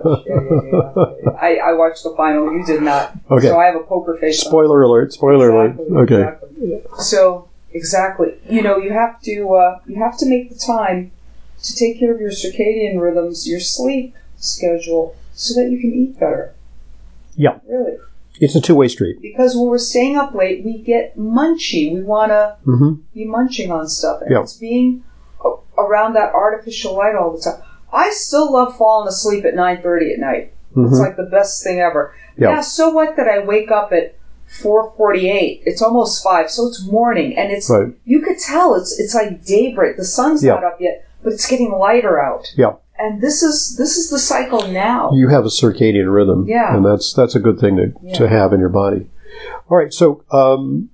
gosh. 0.04 0.24
Yeah, 0.26 0.40
yeah, 0.50 1.14
yeah. 1.24 1.30
I, 1.40 1.70
I 1.70 1.72
watched 1.74 2.02
the 2.02 2.14
final. 2.16 2.52
You 2.52 2.64
did 2.66 2.82
not. 2.82 3.12
Okay. 3.30 3.46
So 3.48 3.58
I 3.58 3.66
have 3.66 3.76
a 3.76 3.84
poker 3.84 4.16
face. 4.16 4.44
on. 4.44 4.50
Spoiler 4.50 4.82
alert, 4.82 5.12
spoiler 5.12 5.62
Exactly, 5.62 5.86
alert. 5.86 6.02
Okay. 6.02 6.22
exactly. 6.22 6.82
So 6.98 7.48
exactly, 7.72 8.34
you 8.48 8.62
know, 8.62 8.76
you 8.76 8.92
have 8.92 9.20
to 9.22 9.54
uh, 9.54 9.80
you 9.86 9.96
have 9.96 10.18
to 10.18 10.26
make 10.28 10.50
the 10.50 10.56
time 10.56 11.10
to 11.62 11.74
take 11.74 11.98
care 12.00 12.12
of 12.12 12.20
your 12.20 12.30
circadian 12.30 13.00
rhythms, 13.00 13.48
your 13.48 13.60
sleep 13.60 14.14
schedule, 14.36 15.16
so 15.34 15.54
that 15.60 15.70
you 15.70 15.78
can 15.80 15.92
eat 15.94 16.18
better. 16.18 16.54
Yeah. 17.36 17.58
Really, 17.68 17.96
It's 18.40 18.54
a 18.54 18.60
two 18.60 18.74
way 18.74 18.88
street. 18.88 19.20
because 19.22 19.54
when 19.56 19.68
we're 19.68 19.78
staying 19.78 20.16
up 20.16 20.34
late, 20.34 20.64
we 20.64 20.78
get 20.78 21.16
munchy. 21.16 21.92
We 21.92 22.02
want 22.02 22.30
to 22.32 22.56
hmm 22.64 22.94
be 23.14 23.24
munching 23.24 23.70
on 23.70 23.88
stuff, 23.88 24.22
and 24.22 24.30
Yeah. 24.30 24.42
it's 24.42 24.54
being 24.54 25.04
around 25.78 26.14
that 26.14 26.32
artificial 26.34 26.94
light 26.96 27.14
all 27.14 27.32
the 27.34 27.40
time. 27.40 27.60
I 27.92 28.10
still 28.10 28.52
love 28.52 28.76
falling 28.76 29.08
asleep 29.08 29.44
at 29.44 29.54
nine 29.54 29.82
thirty 29.82 30.12
at 30.12 30.18
night. 30.18 30.52
It's 30.74 30.98
like 30.98 31.16
the 31.18 31.24
best 31.30 31.62
thing 31.62 31.80
ever. 31.80 32.14
Mm-hmm. 32.32 32.42
Yeah. 32.44 32.60
So 32.62 32.90
what 32.90 33.16
that 33.16 33.28
I 33.28 33.40
wake 33.44 33.70
up 33.70 33.92
at 33.92 34.14
four 34.46 34.92
forty 34.96 35.28
eight? 35.30 35.62
It's 35.66 35.82
almost 35.82 36.22
five, 36.24 36.50
so 36.50 36.66
it's 36.68 36.82
morning, 36.86 37.36
and 37.36 37.52
it's 37.52 37.68
Right. 37.68 37.88
you 38.06 38.20
could 38.22 38.38
tell 38.38 38.74
it's 38.74 38.98
it's 38.98 39.14
like 39.14 39.44
daybreak. 39.44 39.96
The 39.98 40.04
sun's 40.04 40.42
not 40.42 40.64
up 40.64 40.78
yet, 40.80 41.04
but 41.22 41.32
it's 41.34 41.46
getting 41.46 41.72
lighter 41.72 42.18
out. 42.22 42.50
Yeah. 42.56 42.74
And 43.02 43.20
this 43.20 43.42
is 43.42 43.74
this 43.76 43.96
is 43.96 44.10
the 44.10 44.18
cycle 44.20 44.68
now. 44.68 45.10
You 45.12 45.26
have 45.28 45.44
a 45.44 45.48
circadian 45.48 46.14
rhythm, 46.14 46.44
Yeah. 46.46 46.76
and 46.76 46.86
that's 46.86 47.12
that's 47.12 47.34
a 47.34 47.40
good 47.40 47.58
thing 47.58 47.76
to, 47.76 47.92
to 48.14 48.28
have 48.28 48.52
in 48.52 48.60
your 48.60 48.68
body. 48.68 49.08
All 49.68 49.76
right, 49.76 49.92
so 49.92 50.22
um, 50.30 50.90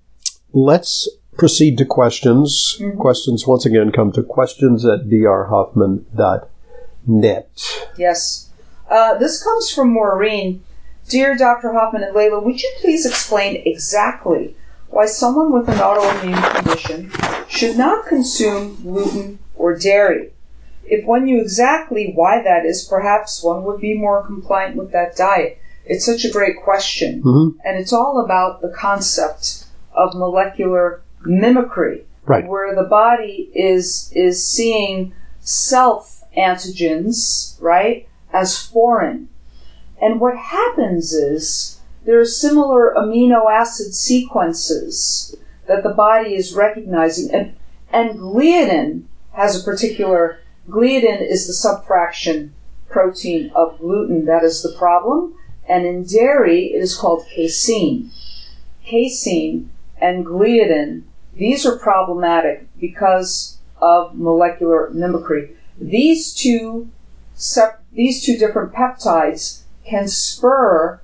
let's 0.54 1.06
proceed 1.36 1.76
to 1.78 1.84
questions. 1.84 2.78
Mm-hmm. 2.80 2.98
Questions 2.98 3.46
once 3.46 3.66
again 3.66 3.92
come 3.92 4.10
to 4.12 4.22
questions 4.22 4.86
at 4.86 5.10
drhoffman.net. 5.10 7.88
Yes. 7.98 8.48
Uh, 8.88 9.18
this 9.18 9.42
comes 9.42 9.70
from 9.70 9.92
Maureen. 9.92 10.62
Dear 11.10 11.36
Dr. 11.36 11.74
Hoffman 11.74 12.04
and 12.04 12.16
Leyla, 12.16 12.42
would 12.42 12.62
you 12.62 12.72
please 12.80 13.04
explain 13.04 13.62
exactly 13.66 14.56
why 14.88 15.04
someone 15.06 15.52
with 15.52 15.68
an 15.68 15.76
autoimmune 15.76 16.54
condition 16.56 17.12
should 17.48 17.76
not 17.76 18.06
consume 18.06 18.76
gluten 18.82 19.38
or 19.54 19.76
dairy? 19.76 20.32
If 20.90 21.06
one 21.06 21.24
knew 21.24 21.40
exactly 21.40 22.12
why 22.14 22.42
that 22.42 22.64
is, 22.64 22.84
perhaps 22.84 23.42
one 23.42 23.64
would 23.64 23.80
be 23.80 23.94
more 23.94 24.22
compliant 24.24 24.76
with 24.76 24.92
that 24.92 25.16
diet. 25.16 25.58
It's 25.84 26.04
such 26.04 26.24
a 26.24 26.30
great 26.30 26.62
question. 26.62 27.22
Mhm. 27.22 27.54
And 27.64 27.78
it's 27.78 27.92
all 27.92 28.20
about 28.24 28.60
the 28.60 28.68
concept 28.68 29.64
of 29.94 30.14
molecular 30.14 31.00
mimicry 31.24 32.04
Right. 32.26 32.46
where 32.46 32.74
the 32.74 32.84
body 32.84 33.50
is 33.54 34.10
is 34.14 34.46
seeing 34.46 35.12
self 35.40 36.22
antigens, 36.36 37.56
right, 37.60 38.06
as 38.32 38.58
foreign. 38.58 39.28
And 40.00 40.20
what 40.20 40.36
happens 40.36 41.12
is 41.12 41.78
there 42.04 42.20
are 42.20 42.24
similar 42.24 42.94
amino 42.96 43.50
acid 43.50 43.94
sequences 43.94 45.34
that 45.66 45.82
the 45.82 45.88
body 45.90 46.34
is 46.34 46.54
recognizing 46.54 47.30
and 47.34 47.52
and 47.92 48.18
gliadin 48.18 49.02
has 49.32 49.58
a 49.58 49.64
particular 49.64 50.38
gliadin 50.68 51.20
is 51.20 51.46
the 51.46 51.52
subfraction 51.52 52.50
protein 52.88 53.50
of 53.54 53.78
gluten. 53.78 54.24
That 54.26 54.44
is 54.44 54.62
the 54.62 54.74
problem. 54.78 55.34
And 55.68 55.86
in 55.86 56.04
dairy 56.04 56.66
it 56.66 56.82
is 56.82 56.96
called 56.96 57.26
casein. 57.28 58.10
Casein 58.84 59.70
and 60.00 60.24
gliadin 60.24 61.04
these 61.38 61.64
are 61.64 61.78
problematic 61.78 62.66
because 62.80 63.58
of 63.80 64.16
molecular 64.16 64.90
mimicry. 64.90 65.56
These 65.80 66.34
two, 66.34 66.90
sep- 67.34 67.84
these 67.92 68.24
two 68.24 68.36
different 68.36 68.72
peptides 68.72 69.62
can 69.86 70.08
spur 70.08 71.00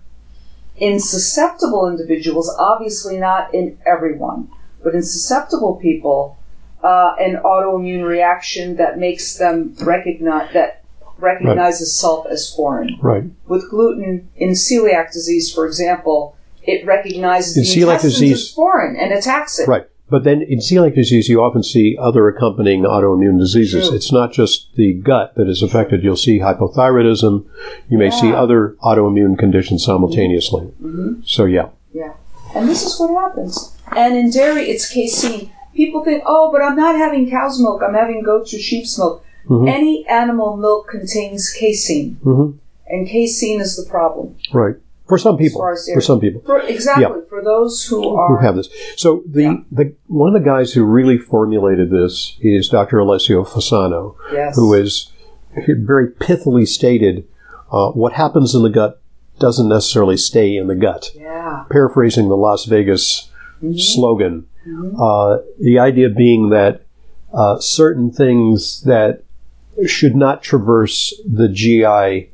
in 0.76 0.98
susceptible 0.98 1.88
individuals, 1.88 2.52
obviously 2.58 3.16
not 3.16 3.54
in 3.54 3.78
everyone, 3.86 4.50
but 4.82 4.94
in 4.94 5.04
susceptible 5.04 5.76
people, 5.76 6.36
uh, 6.84 7.14
an 7.18 7.36
autoimmune 7.44 8.06
reaction 8.06 8.76
that 8.76 8.98
makes 8.98 9.38
them 9.38 9.74
recognize 9.82 10.52
that 10.52 10.82
recognizes 11.18 11.98
self 11.98 12.26
as 12.26 12.52
foreign. 12.54 12.98
Right. 13.00 13.24
With 13.48 13.70
gluten 13.70 14.28
in 14.36 14.50
celiac 14.50 15.12
disease, 15.12 15.52
for 15.52 15.66
example, 15.66 16.36
it 16.62 16.84
recognizes 16.86 17.56
In 17.56 17.62
the 17.62 17.86
celiac 17.86 18.02
disease- 18.02 18.32
as 18.48 18.52
foreign 18.52 18.96
and 18.96 19.12
attacks 19.12 19.58
it. 19.58 19.66
Right. 19.68 19.86
But 20.10 20.24
then 20.24 20.42
in 20.42 20.58
celiac 20.58 20.94
disease, 20.94 21.28
you 21.30 21.42
often 21.42 21.62
see 21.62 21.96
other 21.98 22.28
accompanying 22.28 22.82
autoimmune 22.82 23.38
diseases. 23.38 23.88
It's 23.88 24.12
not 24.12 24.32
just 24.32 24.68
the 24.76 24.92
gut 24.92 25.34
that 25.36 25.48
is 25.48 25.62
affected. 25.62 26.04
You'll 26.04 26.16
see 26.16 26.40
hypothyroidism. 26.40 27.46
You 27.88 27.98
may 27.98 28.10
see 28.10 28.30
other 28.30 28.76
autoimmune 28.82 29.38
conditions 29.38 29.82
simultaneously. 29.82 30.68
Mhm. 30.82 31.26
So, 31.26 31.46
yeah. 31.46 31.68
Yeah. 31.94 32.12
And 32.54 32.68
this 32.68 32.84
is 32.84 33.00
what 33.00 33.10
happens. 33.18 33.72
And 33.96 34.14
in 34.16 34.30
dairy, 34.30 34.64
it's 34.70 34.88
casein. 34.92 35.50
People 35.74 36.04
think, 36.04 36.22
oh, 36.26 36.50
but 36.52 36.62
I'm 36.62 36.76
not 36.76 36.94
having 36.96 37.28
cow's 37.30 37.60
milk, 37.60 37.82
I'm 37.86 37.94
having 37.94 38.22
goat's 38.22 38.54
or 38.54 38.58
sheep's 38.58 38.96
milk. 38.98 39.24
Mhm. 39.48 39.68
Any 39.68 40.06
animal 40.08 40.56
milk 40.56 40.88
contains 40.88 41.50
casein, 41.52 42.16
hmm 42.22 42.50
and 42.86 43.08
casein 43.08 43.60
is 43.60 43.76
the 43.76 43.88
problem. 43.90 44.36
Right. 44.52 44.76
For 45.08 45.18
some 45.18 45.36
people. 45.36 45.60
far 45.60 45.72
as 45.72 45.88
For 45.92 46.00
some 46.00 46.18
people. 46.20 46.40
For, 46.46 46.60
exactly, 46.60 47.20
for 47.28 47.42
those 47.42 47.84
who 47.86 48.08
are 48.16 48.28
who 48.28 48.36
have 48.46 48.56
this. 48.56 48.68
So 48.96 49.22
the, 49.30 49.42
Yeah. 49.42 49.56
the 49.72 49.92
one 50.06 50.34
of 50.34 50.42
the 50.42 50.48
guys 50.48 50.72
who 50.72 50.84
really 50.84 51.18
formulated 51.18 51.90
this 51.90 52.36
is 52.40 52.68
Dr. 52.68 52.98
Alessio 52.98 53.44
Fasano, 53.44 54.14
yes. 54.32 54.56
who 54.56 54.72
is 54.74 55.10
very 55.68 56.08
pithily 56.08 56.66
stated 56.66 57.24
uh, 57.70 57.90
what 57.90 58.12
happens 58.14 58.54
in 58.54 58.62
the 58.62 58.70
gut 58.70 59.00
doesn't 59.38 59.68
necessarily 59.68 60.16
stay 60.16 60.56
in 60.56 60.68
the 60.68 60.74
gut. 60.74 61.10
Yeah. 61.14 61.64
Paraphrasing 61.70 62.28
the 62.28 62.36
Las 62.36 62.64
Vegas 62.66 63.30
Mhm. 63.62 63.78
slogan, 63.80 64.46
Mhm. 64.66 64.94
uh, 64.98 65.42
the 65.60 65.78
idea 65.78 66.08
being 66.08 66.50
that 66.50 66.82
uh, 67.32 67.58
certain 67.58 68.10
things 68.10 68.82
that 68.84 69.22
should 69.86 70.14
not 70.14 70.42
traverse 70.42 71.12
the 71.30 71.48
GI 71.48 72.28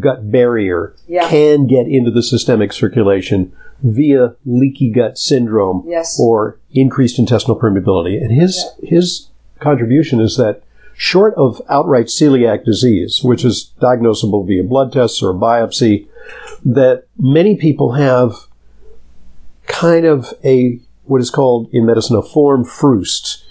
gut 0.00 0.30
barrier 0.30 0.94
Yeah. 1.06 1.28
can 1.28 1.66
get 1.66 1.86
into 1.86 2.10
the 2.10 2.22
systemic 2.22 2.72
circulation 2.72 3.52
via 3.82 4.34
leaky 4.44 4.90
gut 4.90 5.16
syndrome 5.18 5.84
Yes. 5.86 6.18
or 6.20 6.58
increased 6.72 7.18
intestinal 7.18 7.58
permeability. 7.58 8.20
And 8.20 8.32
his 8.32 8.64
his 8.82 9.28
contribution 9.60 10.18
is 10.20 10.36
that 10.38 10.62
short 10.94 11.34
of 11.36 11.60
outright 11.68 12.06
celiac 12.06 12.64
disease, 12.64 13.20
which 13.22 13.44
is 13.44 13.72
diagnosable 13.80 14.46
via 14.46 14.64
blood 14.64 14.92
tests 14.92 15.22
or 15.22 15.30
a 15.30 15.34
biopsy, 15.34 16.06
that 16.64 17.04
many 17.18 17.54
people 17.54 17.92
have 17.92 18.32
kind 19.66 20.06
of 20.06 20.32
a 20.44 20.80
what 21.06 21.20
is 21.20 21.30
called 21.30 21.68
in 21.72 21.86
medicine 21.86 22.16
a 22.16 22.22
forme 22.22 22.64
fruste, 22.64 23.42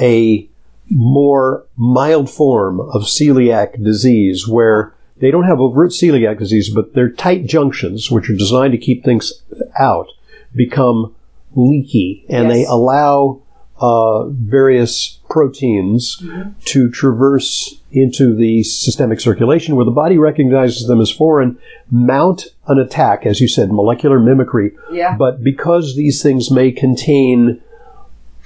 a 0.00 0.48
more 0.88 1.64
mild 1.76 2.28
form 2.28 2.80
of 2.80 3.02
celiac 3.02 3.82
disease 3.82 4.48
where 4.48 4.92
they 5.18 5.30
don't 5.30 5.44
have 5.44 5.60
overt 5.60 5.90
celiac 5.90 6.38
disease, 6.38 6.70
but 6.70 6.94
their 6.94 7.10
tight 7.10 7.46
junctions, 7.46 8.10
which 8.10 8.28
are 8.30 8.36
designed 8.36 8.72
to 8.72 8.78
keep 8.78 9.04
things 9.04 9.32
out, 9.78 10.08
become 10.54 11.14
leaky. 11.54 12.24
And 12.28 12.50
they 12.50 12.64
allow 12.64 13.42
uh, 13.78 14.28
various 14.28 15.18
proteins 15.28 16.22
to 16.66 16.90
traverse 16.90 17.79
into 17.92 18.34
the 18.34 18.62
systemic 18.62 19.20
circulation 19.20 19.76
where 19.76 19.84
the 19.84 19.90
body 19.90 20.18
recognizes 20.18 20.86
them 20.86 21.00
as 21.00 21.10
foreign, 21.10 21.58
mount 21.90 22.46
an 22.66 22.78
attack, 22.78 23.26
as 23.26 23.40
you 23.40 23.48
said, 23.48 23.72
molecular 23.72 24.18
mimicry. 24.20 24.72
Yeah. 24.92 25.16
But 25.16 25.42
because 25.42 25.96
these 25.96 26.22
things 26.22 26.50
may 26.50 26.70
contain 26.72 27.60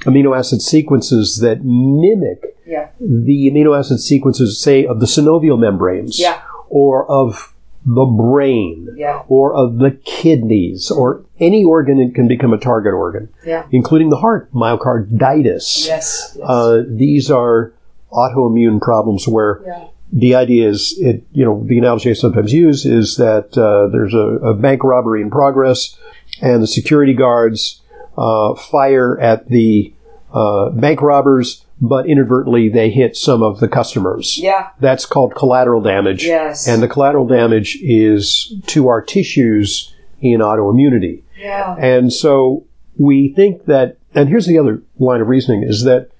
amino 0.05 0.37
acid 0.37 0.63
sequences 0.63 1.39
that 1.39 1.65
mimic 1.65 2.57
Yeah. 2.67 2.89
the 3.01 3.51
amino 3.51 3.79
acid 3.79 4.01
sequences, 4.01 4.61
say, 4.61 4.87
of 4.87 5.01
the 5.01 5.07
synovial 5.07 5.59
membranes, 5.59 6.19
Yeah. 6.19 6.37
or 6.71 7.11
of 7.11 7.53
the 7.87 8.07
brain, 8.07 8.89
Yeah. 8.97 9.21
or 9.29 9.55
of 9.55 9.77
the 9.77 9.91
kidneys, 10.05 10.91
or 10.91 11.21
any 11.39 11.63
organ 11.65 11.99
that 11.99 12.15
can 12.15 12.27
become 12.29 12.55
a 12.55 12.59
target 12.59 12.95
organ, 12.95 13.29
Yeah. 13.47 13.65
including 13.73 14.09
the 14.09 14.17
heart, 14.17 14.49
myocarditis. 14.55 15.87
Yes. 15.87 16.35
yes. 16.37 16.39
Uh, 16.43 16.83
these 16.89 17.31
are 17.31 17.73
autoimmune 18.15 18.81
problems 18.81 19.27
where 19.27 19.61
yeah. 19.67 19.89
the 20.13 20.35
idea 20.35 20.69
is, 20.69 20.95
it, 20.99 21.27
you 21.33 21.45
know, 21.45 21.63
the 21.67 21.79
analogy 21.79 22.11
I 22.11 22.15
sometimes 22.15 22.53
use 22.53 22.87
is 22.87 23.17
that 23.17 23.59
uh, 23.59 23.89
there's 23.91 24.15
a, 24.15 24.47
a 24.47 24.55
bank 24.55 24.85
robbery 24.85 25.21
in 25.21 25.31
progress, 25.31 25.99
and 26.41 26.63
the 26.63 26.67
security 26.67 27.15
guards 27.15 27.83
uh, 28.17 28.55
fire 28.55 29.21
at 29.21 29.49
the 29.49 29.93
uh, 30.33 30.71
bank 30.71 31.01
robbers, 31.03 31.65
but 31.81 32.07
inadvertently 32.07 32.69
they 32.69 32.91
hit 32.91 33.17
some 33.17 33.43
of 33.43 33.61
the 33.61 33.69
customers. 33.69 34.39
Yeah. 34.39 34.71
That's 34.81 35.07
called 35.07 35.35
collateral 35.35 35.81
damage. 35.81 36.25
Yes. 36.25 36.67
And 36.67 36.83
the 36.83 36.89
collateral 36.89 37.27
damage 37.27 37.79
is 37.83 38.55
to 38.67 38.89
our 38.89 39.01
tissues 39.01 39.95
in 40.21 40.41
autoimmunity. 40.41 41.23
Yeah. 41.37 41.77
And 41.79 42.13
so 42.13 42.65
we 42.97 43.33
think 43.35 43.67
that, 43.67 43.99
and 44.15 44.29
here's 44.29 44.47
the 44.47 44.59
other 44.59 44.83
line 44.99 45.21
of 45.21 45.29
reasoning 45.29 45.63
is 45.63 45.85
that 45.85 46.11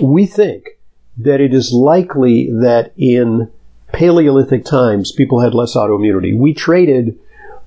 we 0.00 0.26
think 0.26 0.77
that 1.18 1.40
it 1.40 1.52
is 1.54 1.72
likely 1.72 2.50
that 2.50 2.92
in 2.96 3.50
Paleolithic 3.92 4.64
times 4.64 5.12
people 5.12 5.40
had 5.40 5.54
less 5.54 5.74
autoimmunity. 5.74 6.36
We 6.36 6.54
traded 6.54 7.18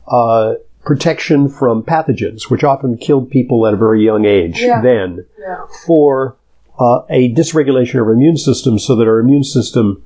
uh, 0.08 0.56
protection 0.86 1.48
from 1.50 1.84
pathogens, 1.84 2.50
which 2.50 2.64
often 2.64 2.98
killed 2.98 3.30
people 3.30 3.66
at 3.68 3.74
a 3.74 3.78
very 3.78 4.04
young 4.04 4.26
age 4.26 4.62
Yeah. 4.62 4.82
then, 4.82 5.26
Yeah. 5.40 5.58
for 5.86 6.36
uh, 6.80 7.02
a 7.10 7.34
dysregulation 7.34 8.00
of 8.02 8.08
our 8.08 8.14
immune 8.14 8.38
system 8.38 8.80
so 8.80 8.96
that 8.96 9.08
our 9.08 9.20
immune 9.20 9.44
system 9.44 10.02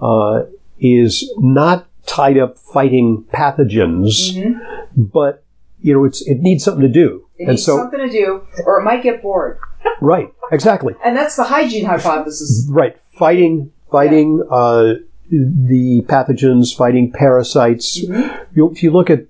uh, 0.00 0.44
is 0.78 1.30
not 1.38 1.86
tied 2.06 2.38
up 2.38 2.56
fighting 2.58 3.24
pathogens, 3.32 4.34
Mhm. 4.34 4.60
but 4.96 5.42
you 5.82 5.92
know 5.94 6.04
it's 6.04 6.20
it 6.26 6.40
needs 6.40 6.64
something 6.64 6.82
to 6.82 6.88
do. 6.88 7.24
It 7.38 7.42
and 7.44 7.50
needs 7.50 7.64
so 7.64 7.76
something 7.76 7.98
to 8.00 8.08
do, 8.08 8.42
or 8.64 8.80
it 8.80 8.84
might 8.84 9.02
get 9.02 9.22
bored. 9.22 9.58
Right, 10.00 10.32
exactly. 10.52 10.94
And 11.04 11.16
that's 11.16 11.36
the 11.36 11.44
hygiene 11.44 11.84
hypothesis. 11.86 12.66
Right. 12.70 12.96
Fighting 13.18 13.72
fighting 13.90 14.42
uh, 14.50 14.94
the 15.30 16.02
pathogens, 16.08 16.76
fighting 16.76 17.12
parasites. 17.12 18.04
Mhm. 18.04 18.46
You, 18.54 18.70
if 18.70 18.82
you 18.82 18.90
look 18.90 19.10
at 19.10 19.26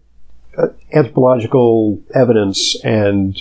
uh, 0.56 0.68
anthropological 0.92 2.00
evidence 2.14 2.76
and 2.84 3.38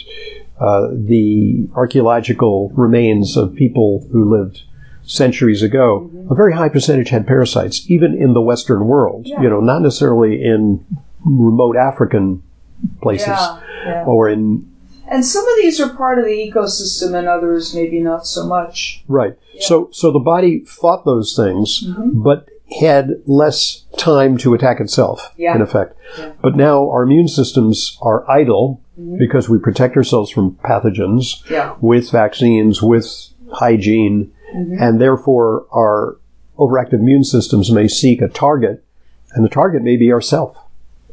uh, 0.60 0.88
the 0.92 1.68
archaeological 1.75 2.70
remains 2.75 3.38
of 3.38 3.56
people 3.56 4.06
who 4.12 4.30
lived 4.30 4.63
centuries 5.04 5.63
ago, 5.63 6.10
a 6.30 6.36
very 6.36 6.54
high 6.54 6.70
percentage 6.70 7.10
had 7.10 7.25
parasites, 7.25 7.89
even 7.89 8.13
in 8.13 8.34
the 8.34 8.42
Western 8.42 8.86
world. 8.86 9.25
Yeah. 9.25 9.42
You 9.42 9.50
know, 9.50 9.60
not 9.60 9.82
necessarily 9.82 10.44
in 10.44 10.86
remote 11.25 11.75
African 11.78 12.44
places 13.01 13.28
Yeah, 13.28 13.60
yeah. 13.86 14.04
or 14.06 14.30
in 14.30 14.68
And 15.12 15.25
some 15.25 15.44
of 15.48 15.56
these 15.62 15.80
are 15.82 15.89
part 15.89 16.20
of 16.20 16.25
the 16.25 16.32
ecosystem, 16.32 17.18
and 17.18 17.28
others 17.28 17.74
maybe 17.74 18.00
not 18.00 18.25
so 18.28 18.46
much. 18.46 19.04
right. 19.08 19.36
So 19.60 19.89
so 19.92 20.12
the 20.12 20.20
body 20.20 20.63
fought 20.66 21.04
those 21.06 21.36
things, 21.36 21.84
Mm-hmm. 21.86 22.22
but 22.24 22.48
had 22.80 23.10
less 23.25 23.84
time 23.98 24.38
to 24.38 24.54
attack 24.54 24.80
itself. 24.80 25.34
Yeah. 25.38 25.56
In 25.56 25.62
effect, 25.62 25.98
Yeah. 26.18 26.34
but 26.42 26.56
now 26.56 26.88
our 26.92 27.04
immune 27.04 27.28
systems 27.28 27.98
are 28.01 28.30
idle 28.30 28.82
Mm-hmm. 29.00 29.18
because 29.18 29.50
we 29.50 29.58
protect 29.60 29.96
ourselves 29.98 30.30
from 30.30 30.58
pathogens. 30.63 31.50
Yeah. 31.50 31.75
with 31.82 32.12
vaccines, 32.12 32.82
with 32.84 33.08
hygiene, 33.51 34.32
Mm-hmm. 34.56 34.82
and 34.84 35.00
therefore 35.01 35.66
our 35.74 36.18
overactive 36.58 37.00
immune 37.00 37.24
systems 37.24 37.72
may 37.72 37.88
seek 37.88 38.22
a 38.22 38.28
target, 38.28 38.84
and 39.34 39.44
the 39.46 39.50
target 39.50 39.82
may 39.84 39.96
be 39.98 40.12
ourself. 40.12 40.56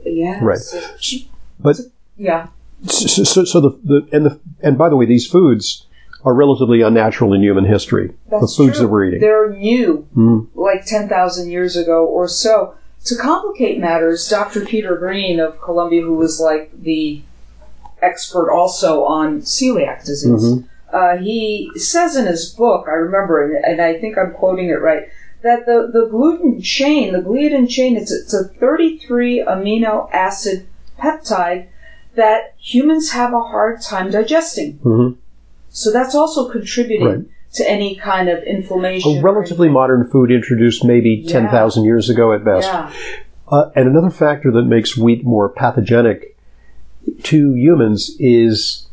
Yes. 0.05 0.43
Right. 0.43 1.27
But 1.61 1.81
Yeah. 2.17 2.49
So, 2.85 3.25
so, 3.25 3.45
so 3.45 3.61
the, 3.61 3.71
the 3.85 4.09
and 4.13 4.27
the 4.27 4.41
and 4.63 4.77
by 4.79 4.89
the 4.89 4.97
way, 4.97 5.07
these 5.07 5.27
foods 5.27 5.87
are 6.25 6.35
relatively 6.35 6.83
unnatural 6.83 7.33
in 7.33 7.43
human 7.43 7.65
history. 7.65 8.13
That's 8.31 8.57
the 8.57 8.65
foods 8.65 8.79
true. 8.79 8.87
that 8.87 8.93
we're 8.93 9.05
eating. 9.07 9.21
They're 9.21 9.51
new, 9.51 10.07
Mhm. 10.17 10.49
like 10.57 10.85
10,000 10.85 11.51
years 11.51 11.77
ago 11.77 12.05
or 12.05 12.27
so. 12.27 12.75
To 13.05 13.15
complicate 13.17 13.79
matters, 13.79 14.29
Dr. 14.29 14.65
Peter 14.65 14.97
Green 14.97 15.39
of 15.39 15.61
Columbia, 15.61 16.03
who 16.03 16.15
was 16.15 16.41
like 16.41 16.73
the 16.83 17.23
expert 18.03 18.51
also 18.51 19.05
on 19.05 19.43
celiac 19.43 20.05
disease, 20.05 20.45
Mhm. 20.55 20.65
uh, 20.93 21.17
he 21.19 21.71
says 21.77 22.17
in 22.17 22.27
his 22.27 22.49
book, 22.53 22.87
I 22.89 22.95
remember, 22.95 23.45
and, 23.45 23.65
and 23.65 23.81
I 23.81 23.95
think 24.01 24.19
I'm 24.19 24.33
quoting 24.33 24.69
it 24.69 24.81
right, 24.83 25.05
that 25.43 25.67
the, 25.67 25.89
the 25.93 26.07
gluten 26.07 26.61
chain, 26.61 27.13
the 27.13 27.21
gliadin 27.21 27.69
chain, 27.69 27.97
it's, 27.97 28.11
it's 28.11 28.35
a 28.35 28.45
33 28.45 29.45
amino 29.47 30.11
acid 30.13 30.67
peptide 30.99 31.67
that 32.17 32.55
humans 32.59 33.11
have 33.13 33.33
a 33.33 33.41
hard 33.41 33.81
time 33.81 34.11
digesting. 34.11 34.79
Mhm. 34.85 35.17
So 35.69 35.93
that's 35.93 36.15
also 36.15 36.49
contributing 36.49 37.07
Right. 37.07 37.21
to 37.55 37.71
any 37.71 37.97
kind 37.97 38.29
of 38.29 38.43
inflammation. 38.45 39.19
A 39.19 39.23
relatively 39.23 39.69
modern 39.69 40.09
food 40.11 40.31
introduced 40.31 40.85
maybe 40.85 41.23
Yeah. 41.25 41.33
10,000 41.33 41.85
years 41.85 42.09
ago 42.11 42.33
at 42.33 42.45
best. 42.45 42.69
Yeah. 42.69 42.91
Uh, 43.49 43.71
and 43.77 43.89
another 43.89 44.11
factor 44.11 44.51
that 44.53 44.65
makes 44.65 44.97
wheat 44.97 45.25
more 45.25 45.49
pathogenic 45.49 46.37
to 47.25 47.55
humans 47.55 48.17
is 48.19 48.87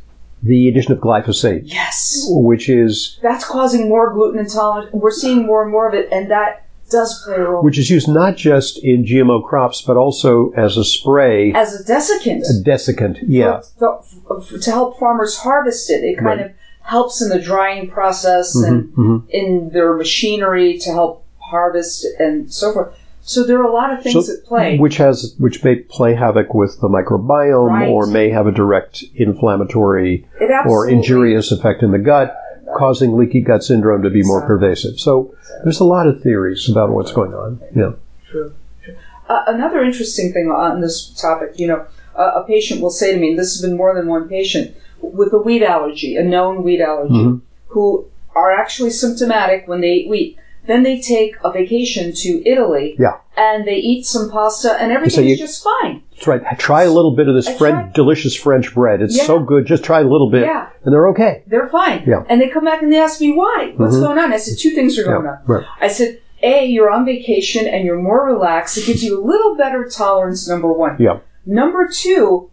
the 0.44 0.68
addition 0.68 0.92
of 0.92 1.00
glyphosate, 1.00 1.62
Yes. 1.63 2.25
which 2.30 2.70
is 2.70 3.18
That's 3.24 3.46
causing 3.46 3.88
more 3.88 4.12
gluten 4.13 4.39
intolerance. 4.42 4.89
We're 4.92 5.12
seeing 5.12 5.46
more 5.46 5.63
and 5.63 5.72
more 5.72 5.88
of 5.88 5.94
it, 5.94 6.10
and 6.12 6.30
that 6.30 6.62
does 6.94 7.22
play 7.26 7.36
a 7.36 7.44
role. 7.44 7.64
which 7.64 7.78
is 7.78 7.90
used 7.90 8.08
not 8.08 8.38
just 8.38 8.78
in 8.84 9.04
GMO 9.04 9.44
crops 9.44 9.82
but 9.82 9.98
also 9.98 10.52
as 10.56 10.78
a 10.78 10.84
spray, 10.86 11.52
As 11.54 11.70
a 11.80 11.84
desiccant. 11.84 12.44
a 12.50 12.64
desiccant. 12.70 13.18
Yeah, 13.28 13.62
for- 13.78 14.02
for- 14.28 14.42
for- 14.42 14.58
to 14.60 14.72
help 14.72 14.98
farmers 15.00 15.38
harvest 15.38 15.90
it. 15.90 16.04
It 16.06 16.16
kind 16.18 16.26
Right. 16.28 16.40
of 16.46 16.52
helps 16.84 17.22
in 17.22 17.30
the 17.30 17.40
drying 17.40 17.90
process 17.90 18.56
Mhm, 18.56 18.68
and 18.68 18.84
mhm. 18.96 19.22
in 19.30 19.70
their 19.74 19.94
machinery 19.96 20.78
to 20.80 20.90
help 20.92 21.24
harvest 21.40 22.06
and 22.20 22.52
so 22.54 22.72
forth. 22.74 22.90
So 23.26 23.46
there 23.46 23.58
are 23.60 23.64
a 23.64 23.72
lot 23.72 23.94
of 23.94 24.04
things 24.04 24.26
So- 24.28 24.34
at 24.34 24.44
play. 24.44 24.78
which 24.78 24.98
has 24.98 25.34
which 25.40 25.64
may 25.64 25.76
play 25.76 26.14
havoc 26.14 26.54
with 26.54 26.82
the 26.82 26.90
microbiome 26.90 27.70
Right. 27.70 27.88
or 27.90 28.06
may 28.06 28.30
have 28.30 28.48
a 28.48 28.52
direct 28.52 29.02
inflammatory 29.16 30.26
or 30.68 30.90
injurious 30.90 31.50
effect 31.52 31.84
in 31.84 31.92
the 31.92 32.00
gut, 32.00 32.36
causing 32.77 33.18
leaky 33.18 33.42
gut 33.42 33.63
syndrome 33.63 34.01
to 34.03 34.10
be 34.10 34.24
more 34.24 34.42
pervasive. 34.46 35.00
So 35.00 35.34
there's 35.63 35.80
a 35.80 35.86
lot 35.86 36.08
of 36.08 36.22
theories 36.22 36.70
about 36.70 36.89
what's 36.92 37.12
going 37.12 37.34
on. 37.34 37.60
Yeah. 37.75 37.94
True. 38.30 38.53
true. 38.84 38.96
Uh, 39.30 39.44
another 39.48 39.84
interesting 39.84 40.34
thing 40.34 40.50
on 40.50 40.82
this 40.82 41.10
topic, 41.22 41.53
you 41.56 41.68
know, 41.68 41.86
uh, 42.15 42.42
a 42.42 42.44
patient 42.48 42.82
will 42.82 42.92
say 42.92 43.13
to 43.13 43.20
me, 43.20 43.30
and 43.30 43.39
this 43.39 43.53
has 43.53 43.62
been 43.62 43.77
more 43.77 43.96
than 43.96 44.08
one 44.08 44.27
patient, 44.27 44.75
with 45.01 45.34
a 45.34 45.38
wheat 45.38 45.63
allergy, 45.63 46.15
a 46.15 46.24
known 46.24 46.63
wheat 46.63 46.82
allergy, 46.82 47.13
Mhm. 47.13 47.41
who 47.67 48.06
are 48.36 48.52
actually 48.52 48.89
symptomatic 48.91 49.67
when 49.67 49.82
they 49.82 49.89
eat 49.93 50.10
wheat. 50.10 50.38
Then 50.65 50.84
they 50.84 51.00
take 51.02 51.36
a 51.43 51.52
vacation 51.52 52.13
to 52.13 52.48
Italy 52.48 52.95
Yeah. 52.98 53.17
and 53.36 53.67
they 53.67 53.76
eat 53.76 54.06
some 54.06 54.30
pasta 54.30 54.78
and 54.82 54.91
everything's 54.93 55.32
you- 55.32 55.38
just 55.38 55.63
fine. 55.63 56.02
That's 56.26 56.44
right. 56.44 56.60
Try 56.60 56.84
a 56.84 56.92
little 56.92 57.16
bit 57.16 57.28
of 57.28 57.36
this 57.36 57.50
French, 57.58 57.94
delicious 57.94 58.36
French 58.36 58.74
bread. 58.74 59.02
It's 59.02 59.18
Yeah. 59.18 59.24
so 59.26 59.40
good. 59.40 59.66
Just 59.66 59.84
try 59.84 60.00
a 60.00 60.04
little 60.04 60.30
bit, 60.32 60.46
Yeah. 60.46 60.68
and 60.84 60.94
they're 60.94 61.10
okay. 61.10 61.44
They're 61.48 61.68
fine. 61.68 62.04
Yeah. 62.08 62.24
And 62.30 62.40
they 62.40 62.48
come 62.50 62.64
back 62.66 62.82
and 62.82 62.92
they 62.92 62.98
ask 63.00 63.20
me 63.20 63.32
why. 63.34 63.74
What's 63.78 63.98
Mhm. 63.98 64.02
going 64.04 64.18
on? 64.20 64.34
I 64.34 64.38
said, 64.38 64.58
two 64.58 64.70
things 64.72 64.98
are 64.98 65.04
going 65.04 65.26
Yeah, 65.26 65.32
on. 65.32 65.38
right. 65.48 65.66
I 65.82 65.88
said, 65.88 66.20
A, 66.42 66.66
you're 66.66 66.90
on 66.90 67.06
vacation 67.06 67.68
and 67.68 67.86
you're 67.86 67.98
more 68.02 68.26
relaxed. 68.26 68.78
It 68.78 68.86
gives 68.86 69.04
you 69.04 69.20
a 69.20 69.24
little 69.24 69.56
better 69.56 69.86
tolerance, 69.86 70.48
number 70.48 70.72
one. 70.72 70.96
Yeah. 71.00 71.20
Number 71.46 71.88
two, 71.92 72.50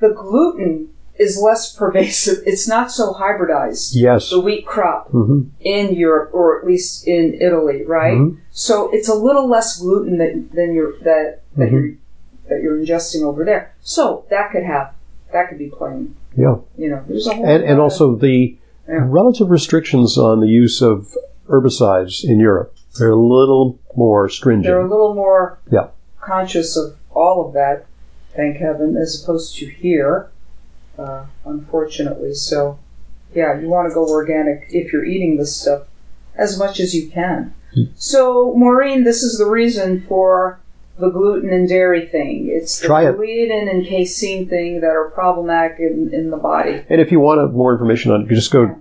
the 0.00 0.10
gluten 0.10 0.88
is 1.18 1.40
less 1.40 1.72
pervasive. 1.74 2.38
It's 2.46 2.66
not 2.68 2.90
so 2.90 3.12
hybridized. 3.12 3.92
Yes. 3.94 4.30
The 4.30 4.40
wheat 4.40 4.66
crop 4.66 5.10
hmm 5.10 5.42
in 5.60 5.94
Europe, 5.94 6.30
or 6.32 6.58
at 6.58 6.66
least 6.66 7.06
in 7.06 7.38
Italy, 7.40 7.84
right? 7.86 8.18
Mhm. 8.18 8.36
So 8.50 8.90
it's 8.92 9.08
a 9.08 9.14
little 9.14 9.48
less 9.48 9.76
gluten 9.78 10.18
than, 10.18 10.50
than 10.54 10.74
you're, 10.74 10.92
that, 11.04 11.40
that 11.56 11.68
Mhm. 11.68 11.72
you're 11.72 11.90
that 12.48 12.60
you're 12.62 12.76
ingesting 12.78 13.22
over 13.22 13.44
there. 13.44 13.74
So 13.82 14.24
that 14.30 14.50
could 14.52 14.62
have 14.64 14.94
that 15.32 15.48
could 15.48 15.58
be 15.58 15.68
playing. 15.68 16.14
Yeah. 16.36 16.56
You 16.78 16.90
know, 16.90 17.04
there's 17.08 17.26
a 17.26 17.34
whole 17.34 17.44
And, 17.46 17.62
and 17.64 17.74
of- 17.74 17.80
also 17.80 18.14
the 18.16 18.56
Yeah. 18.88 19.04
relative 19.08 19.50
restrictions 19.50 20.16
on 20.18 20.40
the 20.40 20.46
use 20.46 20.80
of 20.82 21.16
herbicides 21.48 22.22
in 22.24 22.38
Europe. 22.38 22.74
They're 22.98 23.10
a 23.10 23.16
little 23.16 23.78
more 23.96 24.28
stringent. 24.28 24.66
they're 24.66 24.80
a 24.80 24.88
little 24.88 25.14
more 25.14 25.58
Yeah. 25.72 25.88
conscious 26.20 26.76
of 26.76 26.94
all 27.12 27.46
of 27.46 27.52
that, 27.54 27.86
thank 28.36 28.58
heaven, 28.58 28.96
as 28.96 29.22
opposed 29.22 29.56
to 29.58 29.66
here, 29.66 30.28
uh, 30.98 31.24
unfortunately. 31.44 32.34
So, 32.34 32.78
yeah, 33.34 33.58
you 33.58 33.68
want 33.68 33.88
to 33.88 33.94
go 33.94 34.06
organic 34.08 34.66
if 34.70 34.92
you're 34.92 35.04
eating 35.04 35.36
this 35.36 35.56
stuff 35.56 35.82
as 36.36 36.58
much 36.58 36.78
as 36.80 36.94
you 36.94 37.08
can. 37.08 37.54
Hmm. 37.74 37.82
So, 37.96 38.54
Maureen, 38.56 39.02
this 39.04 39.22
is 39.22 39.38
the 39.38 39.46
reason 39.46 40.00
for 40.00 40.58
the 40.98 41.10
gluten 41.10 41.50
and 41.50 41.68
dairy 41.68 42.06
thing. 42.06 42.48
It's 42.50 42.80
the 42.80 42.86
Try 42.86 43.08
it. 43.08 43.16
gliadin 43.16 43.68
and 43.70 43.84
casein 43.86 44.48
thing 44.48 44.80
that 44.80 44.90
are 44.90 45.10
problematic 45.10 45.78
in, 45.80 46.10
in 46.12 46.30
the 46.30 46.36
body. 46.36 46.84
and 46.88 47.00
if 47.00 47.10
you 47.10 47.20
want 47.20 47.52
more 47.52 47.72
information 47.72 48.12
on 48.12 48.22
it, 48.22 48.30
you 48.30 48.36
just 48.36 48.52
go 48.52 48.76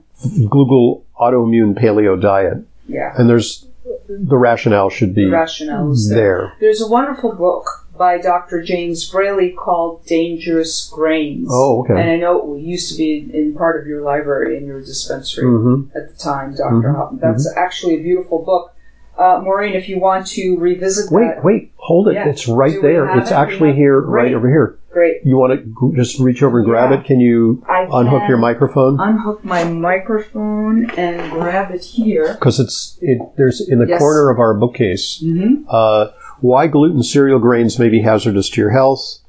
Google 0.49 1.05
autoimmune 1.19 1.73
paleo 1.77 2.19
diet, 2.21 2.57
Yeah, 2.87 3.13
and 3.17 3.29
there's 3.29 3.67
the 4.07 4.37
rationale 4.37 4.89
should 4.89 5.13
be 5.15 5.25
the 5.25 5.31
rationale 5.31 5.91
is 5.91 6.09
there. 6.09 6.17
there. 6.17 6.53
There's 6.59 6.81
a 6.81 6.87
wonderful 6.87 7.33
book 7.33 7.65
by 7.97 8.17
Dr. 8.17 8.61
James 8.63 9.09
Braly 9.11 9.55
called 9.55 10.05
Dangerous 10.05 10.89
Grains. 10.93 11.47
Oh, 11.51 11.81
okay. 11.83 11.99
And 11.99 12.09
I 12.09 12.15
know 12.17 12.55
it 12.55 12.61
used 12.61 12.91
to 12.91 12.97
be 12.97 13.29
in, 13.33 13.53
part 13.55 13.79
of 13.79 13.85
your 13.87 14.01
library 14.01 14.57
in 14.57 14.65
your 14.65 14.81
dispensary 14.81 15.45
hmm 15.45 15.83
at 15.95 16.09
the 16.11 16.17
time, 16.17 16.55
doctor 16.55 16.89
Mhm, 16.89 16.95
Hoppen. 16.95 17.19
That's 17.19 17.51
actually 17.55 17.95
a 17.95 18.01
beautiful 18.03 18.39
book. 18.43 18.72
Uh, 19.17 19.39
Maureen, 19.43 19.73
if 19.75 19.87
you 19.87 19.99
want 19.99 20.25
to 20.27 20.57
revisit 20.57 21.11
Wait, 21.11 21.25
that, 21.35 21.43
wait, 21.43 21.71
hold 21.77 22.07
it. 22.07 22.13
Yeah. 22.15 22.27
It's 22.29 22.47
right 22.47 22.71
Do 22.73 22.81
there. 22.81 23.17
It's 23.19 23.29
it? 23.29 23.33
Actually 23.35 23.73
here, 23.73 24.01
Great. 24.01 24.23
right 24.25 24.33
over 24.33 24.47
here. 24.49 24.79
great. 24.91 25.17
You 25.23 25.37
want 25.37 25.53
to 25.53 25.57
g- 25.65 25.95
just 25.97 26.19
reach 26.19 26.41
over 26.43 26.59
and 26.59 26.67
grab 26.67 26.91
Yeah. 26.91 26.99
it? 26.99 27.05
Can 27.05 27.19
you 27.19 27.63
I 27.69 27.83
unhook 27.91 28.21
can 28.21 28.29
your 28.29 28.37
microphone? 28.39 28.99
Unhook 28.99 29.43
my 29.45 29.63
microphone 29.65 30.89
and 30.91 31.31
grab 31.31 31.71
it 31.73 31.83
here. 31.83 32.33
Because 32.33 32.59
it's 32.59 32.97
it. 33.01 33.19
There's 33.37 33.61
in 33.67 33.79
the 33.79 33.87
Yes. 33.87 33.99
corner 33.99 34.29
of 34.29 34.39
our 34.39 34.53
bookcase. 34.53 35.21
Mm-hmm. 35.23 35.65
Uh, 35.69 36.07
why 36.41 36.67
gluten 36.67 37.03
cereal 37.03 37.39
grains 37.39 37.77
may 37.79 37.89
be 37.89 38.01
hazardous 38.01 38.49
to 38.51 38.61
your 38.61 38.71
health. 38.71 39.19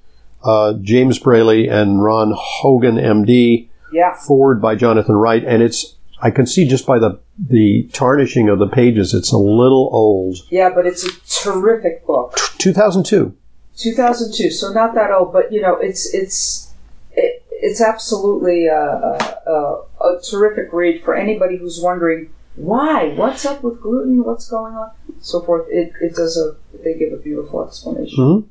Uh, 0.43 0.75
James 0.83 1.19
Braly 1.19 1.71
and 1.71 2.03
Ron 2.03 2.33
Hoggan, 2.35 2.99
MD. 2.99 3.69
Yeah. 3.93 4.15
Foreword 4.27 4.61
by 4.61 4.75
Jonathan 4.75 5.15
Wright, 5.17 5.45
and 5.45 5.63
it's. 5.63 5.94
I 6.23 6.31
can 6.31 6.47
see 6.47 6.67
just 6.67 6.87
by 6.87 6.99
the 6.99 7.21
the 7.39 7.89
tarnishing 7.93 8.49
of 8.49 8.59
the 8.59 8.69
pages, 8.69 9.15
it's 9.15 9.33
a 9.33 9.39
little 9.39 9.91
old. 9.93 10.37
Yeah, 10.51 10.71
but 10.75 10.87
it's 10.87 11.05
a 11.05 11.11
terrific 11.43 12.07
book. 12.07 12.37
2002. 12.59 13.35
2002, 13.77 14.51
so 14.51 14.73
not 14.73 14.95
that 14.95 15.11
old, 15.11 15.33
but 15.33 15.53
you 15.53 15.61
know, 15.61 15.77
it's 15.77 16.13
it's 16.15 16.73
it, 17.13 17.43
it's 17.51 17.81
absolutely 17.81 18.67
a, 18.67 18.77
a, 18.79 19.39
a, 19.47 19.83
a 20.17 20.21
terrific 20.23 20.73
read 20.73 21.03
for 21.03 21.15
anybody 21.15 21.57
who's 21.57 21.81
wondering 21.83 22.31
why, 22.57 23.13
what's 23.17 23.45
up 23.45 23.65
with 23.65 23.81
gluten, 23.83 24.23
what's 24.25 24.49
going 24.49 24.75
on, 24.75 24.91
so 25.21 25.41
forth. 25.41 25.67
It, 25.71 25.93
it 26.01 26.15
does 26.15 26.37
a 26.39 26.55
they 26.85 26.95
give 26.95 27.13
a 27.13 27.17
beautiful 27.17 27.67
explanation 27.67 28.19
Mhm. 28.25 28.45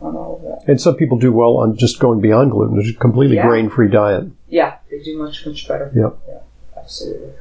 on 0.00 0.16
all 0.16 0.36
of 0.36 0.42
that. 0.42 0.70
And 0.70 0.80
some 0.80 0.94
people 0.96 1.18
do 1.18 1.32
well 1.32 1.58
on 1.58 1.76
just 1.76 1.98
going 2.00 2.20
beyond 2.22 2.52
gluten, 2.52 2.78
a 2.80 2.98
completely 2.98 3.36
Yeah. 3.36 3.46
grain-free 3.46 3.90
diet. 3.90 4.24
Yeah, 4.48 4.76
they 4.90 5.02
do 5.02 5.18
much 5.18 5.44
much 5.46 5.68
better. 5.68 5.92
Yep. 5.94 6.18
Yeah, 6.28 6.34
absolutely. 6.86 7.32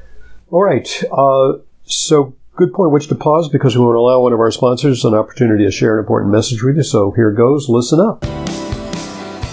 All 0.50 0.64
right. 0.64 1.04
Uh, 1.12 1.60
so, 1.84 2.36
good 2.56 2.74
point 2.74 2.92
which 2.92 3.08
to 3.08 3.16
pause 3.16 3.48
because 3.48 3.78
we 3.78 3.84
want 3.84 3.96
to 3.96 4.00
allow 4.00 4.22
one 4.22 4.34
of 4.34 4.40
our 4.40 4.52
sponsors 4.52 5.06
an 5.06 5.14
opportunity 5.14 5.66
to 5.66 5.72
share 5.72 5.94
an 5.94 6.00
important 6.00 6.32
message 6.32 6.64
with 6.64 6.78
you. 6.78 6.84
So, 6.84 7.12
here 7.12 7.32
goes. 7.32 7.70
Listen 7.70 8.00
up. 8.00 8.22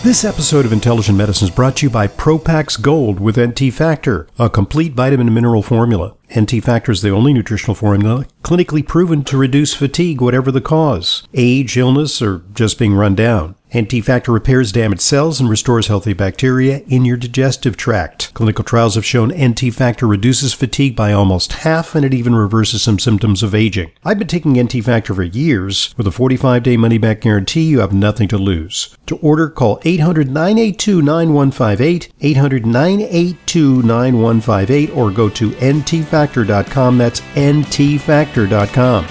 This 0.02 0.24
episode 0.24 0.64
of 0.64 0.72
Intelligent 0.72 1.16
Medicine 1.16 1.46
is 1.46 1.55
brought 1.55 1.76
to 1.76 1.87
you 1.87 1.90
by 1.90 2.09
Propax 2.09 2.81
Gold 2.81 3.20
with 3.20 3.38
NT 3.38 3.72
Factor, 3.72 4.26
a 4.37 4.50
complete 4.50 4.94
vitamin 4.94 5.28
and 5.28 5.35
mineral 5.35 5.62
formula. 5.62 6.16
NT 6.37 6.64
Factor 6.64 6.90
is 6.90 7.02
the 7.02 7.11
only 7.11 7.33
nutritional 7.33 7.76
formula 7.76 8.26
clinically 8.42 8.85
proven 8.85 9.22
to 9.24 9.37
reduce 9.37 9.74
fatigue, 9.74 10.20
whatever 10.20 10.50
the 10.50 10.61
cause 10.61 11.22
age, 11.35 11.76
illness, 11.76 12.20
or 12.20 12.42
just 12.52 12.81
being 12.81 12.94
run 12.94 13.14
down. 13.14 13.55
NT 13.74 14.04
Factor 14.04 14.32
repairs 14.32 14.70
damaged 14.70 15.00
cells 15.00 15.40
and 15.40 15.48
restores 15.48 15.87
healthy 15.87 16.12
bacteria 16.12 16.80
in 16.88 17.06
your 17.06 17.16
digestive 17.16 17.74
tract. 17.74 18.35
Clinical 18.35 18.64
trials 18.64 18.96
have 18.96 19.04
shown 19.06 19.32
NT 19.32 19.72
Factor 19.72 20.06
reduces 20.06 20.52
fatigue 20.52 20.94
by 20.94 21.12
almost 21.12 21.52
half 21.64 21.94
and 21.94 22.04
it 22.04 22.12
even 22.12 22.35
reverses 22.35 22.82
some 22.82 22.98
symptoms 22.98 23.42
of 23.42 23.54
aging. 23.54 23.90
I've 24.04 24.18
been 24.18 24.28
taking 24.28 24.61
NT 24.61 24.85
Factor 24.85 25.14
for 25.14 25.22
years. 25.22 25.94
With 25.96 26.06
a 26.06 26.11
45 26.11 26.62
day 26.62 26.76
money 26.76 26.98
back 26.98 27.22
guarantee, 27.22 27.62
you 27.62 27.80
have 27.80 27.94
nothing 27.94 28.28
to 28.28 28.37
lose. 28.37 28.94
To 29.06 29.16
order, 29.18 29.48
call 29.48 29.80
800 29.85 30.28
982 30.28 31.00
9158, 31.00 32.12
800 32.20 32.66
982 32.66 33.82
9158, 33.82 34.90
or 34.90 35.11
go 35.11 35.30
to 35.30 35.50
ntfactor.com. 35.50 36.98
That's 36.98 37.20
ntfactor.com. 37.20 39.06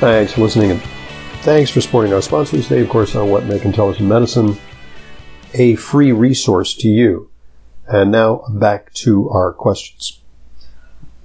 Thanks 0.00 0.32
for 0.32 0.40
listening 0.40 0.80
Thanks 1.42 1.72
for 1.72 1.80
supporting 1.80 2.12
our 2.12 2.22
sponsors 2.22 2.68
today, 2.68 2.82
of 2.82 2.88
course, 2.88 3.16
on 3.16 3.28
What 3.28 3.46
Make 3.46 3.64
Intelligent 3.64 4.08
Medicine, 4.08 4.56
a 5.54 5.74
free 5.74 6.12
resource 6.12 6.72
to 6.76 6.86
you. 6.86 7.30
And 7.88 8.12
now 8.12 8.44
back 8.48 8.92
to 8.94 9.28
our 9.28 9.52
questions. 9.52 10.20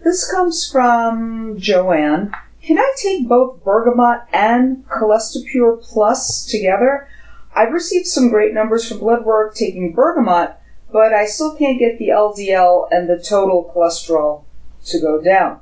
This 0.03 0.27
comes 0.27 0.67
from 0.71 1.59
Joanne. 1.59 2.33
Can 2.63 2.79
I 2.79 2.95
take 2.97 3.27
both 3.27 3.63
bergamot 3.63 4.21
and 4.33 4.87
CholestePure 4.87 5.83
Plus 5.83 6.47
together? 6.47 7.07
I've 7.55 7.71
received 7.71 8.07
some 8.07 8.29
great 8.29 8.55
numbers 8.55 8.89
for 8.89 8.97
blood 8.97 9.23
work 9.23 9.53
taking 9.53 9.93
bergamot, 9.93 10.55
but 10.91 11.13
I 11.13 11.27
still 11.27 11.55
can't 11.55 11.77
get 11.77 11.99
the 11.99 12.09
LDL 12.09 12.87
and 12.89 13.07
the 13.07 13.23
total 13.23 13.71
cholesterol 13.71 14.45
to 14.85 14.99
go 14.99 15.21
down. 15.21 15.59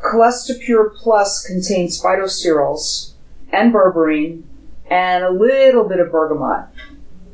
CholestePure 0.00 0.96
Plus 0.96 1.46
contains 1.46 2.02
phytosterols, 2.02 3.12
and 3.52 3.72
berberine 3.72 4.42
and 4.90 5.24
a 5.24 5.30
little 5.30 5.84
bit 5.88 6.00
of 6.00 6.10
bergamot. 6.10 6.66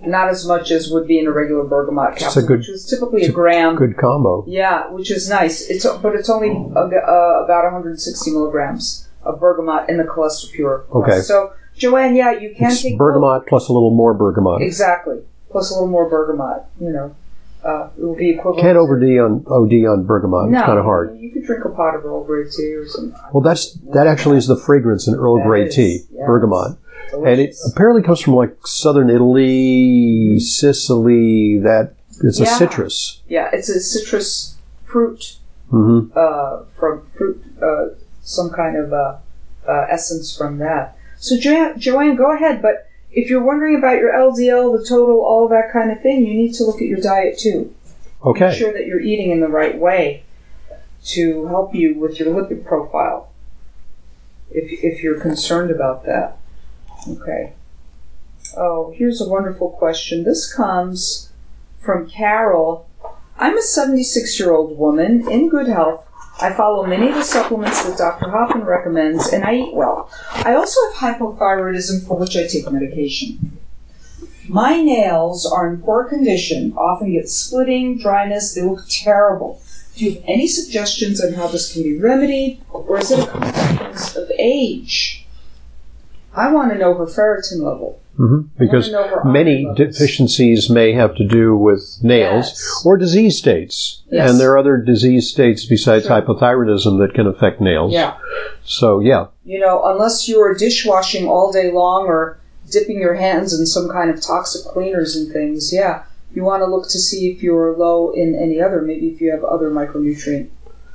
Not 0.06 0.28
as 0.28 0.46
much 0.46 0.70
as 0.70 0.90
would 0.90 1.08
be 1.08 1.18
in 1.18 1.26
a 1.26 1.32
regular 1.32 1.64
bergamot 1.64 2.16
capsule, 2.16 2.46
good, 2.46 2.58
which 2.58 2.68
is 2.68 2.84
typically 2.84 3.22
a 3.22 3.32
gram. 3.32 3.74
Good 3.74 3.96
combo. 3.96 4.44
Yeah, 4.46 4.90
which 4.90 5.10
is 5.10 5.30
nice. 5.30 5.70
It's 5.70 5.86
but 5.86 6.14
it's 6.14 6.28
only 6.28 6.50
uh, 6.50 6.84
about 6.84 7.64
160 7.64 8.30
milligrams 8.32 9.08
of 9.22 9.40
bergamot 9.40 9.88
in 9.88 9.96
the 9.96 10.04
CholestePure. 10.04 10.90
Okay. 10.90 11.20
So 11.22 11.54
Joanne, 11.74 12.14
yeah, 12.16 12.32
you 12.32 12.54
can 12.54 12.70
it's 12.70 12.82
take 12.82 12.98
bergamot 12.98 13.42
both. 13.42 13.48
plus 13.48 13.68
a 13.68 13.72
little 13.72 13.92
more 13.94 14.12
bergamot. 14.12 14.60
Exactly, 14.60 15.22
plus 15.50 15.70
a 15.70 15.74
little 15.74 15.88
more 15.88 16.06
bergamot. 16.08 16.64
You 16.78 16.90
know, 16.90 17.16
uh, 17.64 17.88
it 17.96 18.02
will 18.02 18.14
be 18.14 18.30
equivalent. 18.30 18.60
Can't 18.60 18.76
OD 18.76 19.02
on 19.18 19.44
OD 19.48 19.72
on 19.86 20.04
bergamot. 20.04 20.50
No, 20.50 20.58
it's 20.58 20.66
kind 20.66 20.78
of 20.78 20.84
hard. 20.84 21.18
You 21.18 21.30
could 21.30 21.44
drink 21.44 21.64
a 21.64 21.70
pot 21.70 21.94
of 21.94 22.04
Earl 22.04 22.24
Grey 22.24 22.48
tea 22.50 22.74
or 22.74 22.86
something. 22.86 23.18
Well, 23.32 23.42
that's 23.42 23.72
that 23.94 24.06
actually 24.06 24.36
is 24.36 24.46
the 24.46 24.56
fragrance 24.56 25.08
in 25.08 25.14
Earl 25.14 25.42
Grey 25.42 25.68
tea, 25.68 26.00
yeah. 26.12 26.26
bergamot. 26.26 26.78
Delicious. 27.10 27.30
And 27.30 27.40
it 27.40 27.56
apparently 27.72 28.02
comes 28.02 28.20
from 28.20 28.34
like 28.34 28.66
southern 28.66 29.08
Italy, 29.08 30.38
Sicily. 30.40 31.58
That 31.58 31.94
it's 32.22 32.38
yeah. 32.38 32.46
a 32.46 32.58
citrus. 32.58 33.22
Yeah, 33.28 33.50
it's 33.52 33.68
a 33.68 33.80
citrus 33.80 34.56
fruit 34.84 35.36
mm-hmm. 35.72 36.16
uh, 36.16 36.64
from 36.78 37.06
fruit, 37.16 37.42
uh, 37.62 37.94
some 38.22 38.50
kind 38.50 38.76
of 38.76 38.92
uh, 38.92 39.18
uh 39.66 39.86
essence 39.90 40.36
from 40.36 40.58
that. 40.58 40.98
So 41.16 41.38
jo- 41.38 41.74
Joanne, 41.78 42.16
go 42.16 42.34
ahead. 42.34 42.60
But 42.60 42.88
if 43.14 43.30
you're 43.30 43.42
wondering 43.42 43.76
about 43.76 43.98
your 43.98 44.12
LDL, 44.12 44.78
the 44.78 44.84
total, 44.84 45.20
all 45.20 45.48
that 45.48 45.72
kind 45.72 45.90
of 45.90 46.00
thing, 46.02 46.26
you 46.26 46.34
need 46.34 46.54
to 46.54 46.64
look 46.64 46.76
at 46.76 46.88
your 46.88 47.00
diet 47.00 47.38
too. 47.38 47.74
Okay. 48.24 48.48
Make 48.48 48.58
sure 48.58 48.72
that 48.72 48.86
you're 48.86 49.00
eating 49.00 49.30
in 49.30 49.40
the 49.40 49.48
right 49.48 49.78
way 49.78 50.24
to 51.04 51.46
help 51.46 51.74
you 51.74 51.98
with 51.98 52.18
your 52.18 52.34
lipid 52.34 52.64
profile. 52.64 53.30
If 54.50 54.72
if 54.84 55.02
you're 55.02 55.20
concerned 55.20 55.70
about 55.70 56.04
that. 56.06 56.38
Okay. 57.08 57.52
Oh, 58.56 58.92
here's 58.96 59.20
a 59.20 59.28
wonderful 59.28 59.70
question. 59.70 60.24
This 60.24 60.52
comes 60.52 61.30
from 61.78 62.08
Carol. 62.08 62.88
I'm 63.36 63.58
a 63.58 63.62
76 63.62 64.38
year 64.38 64.52
old 64.52 64.78
woman 64.78 65.28
in 65.30 65.48
good 65.48 65.68
health. 65.68 66.06
I 66.40 66.52
follow 66.52 66.84
many 66.86 67.08
of 67.08 67.14
the 67.14 67.22
supplements 67.22 67.84
that 67.84 67.96
Dr. 67.96 68.28
Hoffman 68.28 68.64
recommends, 68.64 69.28
and 69.32 69.44
I 69.44 69.54
eat 69.54 69.74
well. 69.74 70.10
I 70.32 70.54
also 70.54 70.80
have 70.92 71.16
hypothyroidism 71.16 72.06
for 72.06 72.18
which 72.18 72.36
I 72.36 72.46
take 72.46 72.70
medication. 72.70 73.58
My 74.48 74.82
nails 74.82 75.50
are 75.50 75.68
in 75.68 75.80
poor 75.80 76.04
condition, 76.04 76.74
often 76.76 77.12
get 77.12 77.28
splitting, 77.28 77.98
dryness, 77.98 78.54
they 78.54 78.62
look 78.62 78.82
terrible. 78.88 79.62
Do 79.96 80.04
you 80.04 80.14
have 80.14 80.24
any 80.26 80.48
suggestions 80.48 81.24
on 81.24 81.32
how 81.34 81.46
this 81.46 81.72
can 81.72 81.82
be 81.82 81.98
remedied, 81.98 82.60
or 82.70 82.98
is 82.98 83.10
it 83.12 83.20
a 83.20 83.26
consequence 83.26 84.16
of 84.16 84.30
age? 84.36 85.23
I 86.34 86.52
want 86.52 86.72
to 86.72 86.78
know 86.78 86.94
her 86.94 87.06
ferritin 87.06 87.60
level. 87.62 88.00
Mm-hmm. 88.18 88.56
Because 88.56 88.94
many 89.24 89.66
deficiencies 89.74 90.70
may 90.70 90.92
have 90.92 91.16
to 91.16 91.26
do 91.26 91.56
with 91.56 91.98
nails 92.02 92.50
yes. 92.50 92.82
or 92.84 92.96
disease 92.96 93.36
states. 93.36 94.02
Yes. 94.08 94.30
And 94.30 94.38
there 94.38 94.52
are 94.52 94.58
other 94.58 94.76
disease 94.76 95.28
states 95.28 95.66
besides 95.66 96.06
sure. 96.06 96.22
hypothyroidism 96.22 97.00
that 97.00 97.14
can 97.14 97.26
affect 97.26 97.60
nails. 97.60 97.92
Yeah. 97.92 98.16
So, 98.62 99.00
yeah. 99.00 99.26
You 99.44 99.58
know, 99.58 99.82
unless 99.84 100.28
you're 100.28 100.54
dishwashing 100.54 101.26
all 101.26 101.50
day 101.50 101.72
long 101.72 102.06
or 102.06 102.38
dipping 102.70 103.00
your 103.00 103.14
hands 103.14 103.58
in 103.58 103.66
some 103.66 103.88
kind 103.88 104.10
of 104.10 104.20
toxic 104.20 104.64
cleaners 104.72 105.16
and 105.16 105.32
things, 105.32 105.72
yeah, 105.72 106.04
you 106.32 106.44
want 106.44 106.60
to 106.60 106.66
look 106.66 106.84
to 106.90 106.98
see 107.00 107.32
if 107.32 107.42
you're 107.42 107.76
low 107.76 108.12
in 108.12 108.36
any 108.36 108.60
other, 108.60 108.80
maybe 108.80 109.08
if 109.08 109.20
you 109.20 109.32
have 109.32 109.42
other 109.42 109.70
micronutrient 109.70 110.50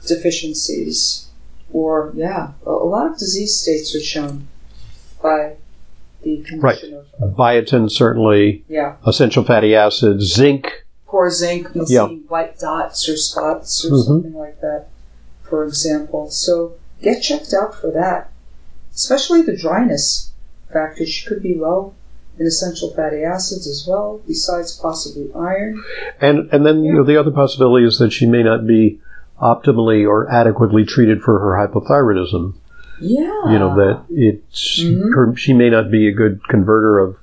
deficiencies. 0.08 1.28
Or, 1.73 2.13
yeah, 2.15 2.54
a 2.65 2.71
lot 2.71 3.12
of 3.12 3.17
disease 3.17 3.60
states 3.60 3.93
are 3.93 3.99
shown 3.99 4.47
by 5.21 5.55
the 6.21 6.38
condition 6.43 6.60
right. 6.60 6.84
of 7.21 7.36
biotin 7.36 7.89
certainly. 7.89 8.63
Yeah. 8.67 8.95
Essential 9.05 9.43
fatty 9.43 9.75
acids, 9.75 10.34
zinc. 10.34 10.86
Poor 11.08 11.29
zinc, 11.29 11.69
you'll 11.73 11.89
yeah. 11.89 12.08
see 12.08 12.23
white 12.27 12.60
dots 12.60 13.08
or 13.10 13.17
spots 13.17 13.84
or 13.84 13.89
mm-hmm. 13.89 14.01
something 14.01 14.34
like 14.34 14.62
that, 14.62 14.88
for 15.41 15.65
example. 15.65 16.29
So 16.29 16.75
get 17.01 17.21
checked 17.21 17.53
out 17.53 17.73
for 17.73 17.91
that. 17.91 18.32
Especially 18.93 19.41
the 19.41 19.55
dryness 19.55 20.32
factor. 20.71 21.05
She 21.05 21.27
could 21.27 21.41
be 21.41 21.55
low 21.55 21.93
in 22.38 22.45
essential 22.45 22.93
fatty 22.93 23.23
acids 23.23 23.67
as 23.67 23.86
well, 23.88 24.21
besides 24.27 24.75
possibly 24.77 25.29
iron. 25.34 25.84
And 26.21 26.49
and 26.53 26.65
then 26.65 26.84
yeah. 26.84 26.91
you 26.91 26.97
know 26.97 27.03
the 27.03 27.17
other 27.17 27.32
possibility 27.32 27.86
is 27.86 27.99
that 27.99 28.13
she 28.13 28.25
may 28.25 28.43
not 28.43 28.65
be 28.65 28.99
optimally 29.41 30.08
or 30.08 30.29
adequately 30.32 30.86
treated 30.86 31.21
for 31.21 31.39
her 31.39 31.67
hypothyroidism. 31.67 32.55
Yeah. 33.02 33.52
You 33.52 33.60
know, 33.60 33.76
that 33.76 34.02
it's, 34.10 34.82
Mhm. 34.84 35.14
her, 35.14 35.36
she 35.36 35.54
may 35.54 35.70
not 35.70 35.90
be 35.92 36.08
a 36.08 36.12
good 36.12 36.42
converter 36.48 37.00
of 37.00 37.16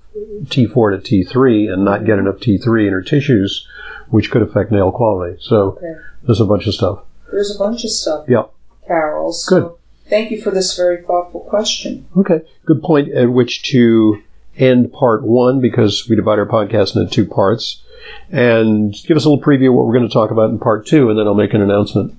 T4 0.48 0.90
to 0.90 0.98
T3 0.98 1.68
and 1.72 1.84
not 1.84 2.04
get 2.04 2.18
enough 2.18 2.40
T3 2.40 2.86
in 2.86 2.92
her 2.92 3.02
tissues, 3.02 3.66
which 4.10 4.30
could 4.30 4.42
affect 4.42 4.72
nail 4.72 4.90
quality. 4.90 5.36
So 5.40 5.76
Okay. 5.78 5.94
there's 6.24 6.40
a 6.40 6.44
bunch 6.46 6.66
of 6.66 6.74
stuff. 6.74 7.00
There's 7.30 7.54
a 7.54 7.58
bunch 7.58 7.84
of 7.84 7.90
stuff, 7.90 8.24
Yeah. 8.28 8.44
Carol. 8.86 9.32
So 9.32 9.60
Good. 9.60 9.70
Thank 10.08 10.30
you 10.30 10.40
for 10.40 10.52
this 10.52 10.76
very 10.76 11.02
thoughtful 11.02 11.40
question. 11.40 12.06
Okay. 12.16 12.42
Good 12.64 12.80
point 12.82 13.12
at 13.12 13.30
which 13.32 13.62
to 13.72 14.18
end 14.56 14.92
part 14.92 15.24
one 15.24 15.60
because 15.60 16.08
we 16.08 16.14
divide 16.16 16.38
our 16.38 16.46
podcast 16.46 16.96
into 16.96 17.10
two 17.10 17.26
parts. 17.26 17.82
And 18.30 18.94
give 19.06 19.16
us 19.16 19.24
a 19.24 19.28
little 19.28 19.42
preview 19.44 19.68
of 19.68 19.74
what 19.74 19.86
we're 19.86 19.94
going 19.94 20.06
to 20.08 20.12
talk 20.12 20.30
about 20.30 20.50
in 20.50 20.60
part 20.60 20.86
two, 20.86 21.10
and 21.10 21.18
then 21.18 21.26
I'll 21.26 21.34
make 21.34 21.54
an 21.54 21.60
announcement. 21.60 22.14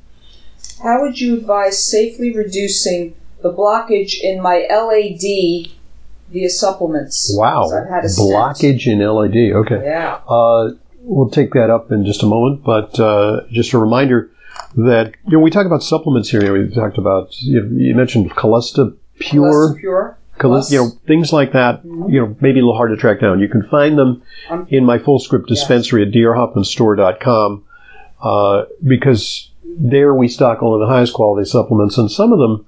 How 0.84 1.02
would 1.02 1.20
you 1.20 1.36
advise 1.38 1.82
safely 1.82 2.36
reducing 2.36 3.15
the 3.49 3.53
blockage 3.57 4.19
in 4.21 4.41
my 4.41 4.65
LAD 4.69 5.71
via 6.31 6.49
supplements? 6.49 7.33
Wow. 7.38 7.69
I've 7.69 7.89
had 7.89 8.05
a 8.05 8.10
stent. 8.10 8.29
Blockage 8.29 8.88
in 8.88 8.99
LAD. 8.99 9.65
Okay. 9.65 9.81
Yeah. 9.86 10.19
Uh, 10.27 10.71
we'll 11.01 11.29
take 11.29 11.53
that 11.53 11.69
up 11.69 11.91
in 11.91 12.05
just 12.05 12.23
a 12.23 12.25
moment, 12.25 12.63
but 12.63 12.99
uh, 12.99 13.41
just 13.51 13.73
a 13.73 13.77
reminder 13.77 14.29
that 14.75 15.13
you 15.27 15.33
know 15.38 15.39
we 15.39 15.49
talk 15.51 15.65
about 15.65 15.83
supplements 15.83 16.29
here. 16.29 16.51
We 16.51 16.73
talked 16.73 16.97
about 16.97 17.39
you, 17.41 17.67
you 17.77 17.95
mentioned 17.95 18.31
Cholesta 18.31 18.95
Pure, 19.19 19.75
Pure. 19.79 20.17
You 20.69 20.77
know 20.77 20.89
things 21.07 21.31
like 21.31 21.53
that. 21.53 21.83
You 21.86 22.19
know 22.21 22.36
maybe 22.41 22.60
a 22.60 22.63
little 22.63 22.75
hard 22.75 22.91
to 22.91 22.97
track 22.97 23.19
down. 23.21 23.39
You 23.39 23.47
can 23.47 23.63
find 23.63 23.97
them 23.97 24.21
Um, 24.49 24.67
in 24.69 24.83
my 24.86 24.97
FullScript 24.99 25.47
dispensary 25.47 26.03
at 26.03 26.12
drhoffmanstore.com 26.12 27.63
uh, 28.21 28.63
because 28.86 29.51
there 29.79 30.13
we 30.13 30.27
stock 30.27 30.62
only 30.62 30.86
the 30.86 30.91
highest 30.91 31.13
quality 31.13 31.47
supplements, 31.49 31.97
and 31.97 32.12
some 32.12 32.33
of 32.33 32.39
them 32.39 32.65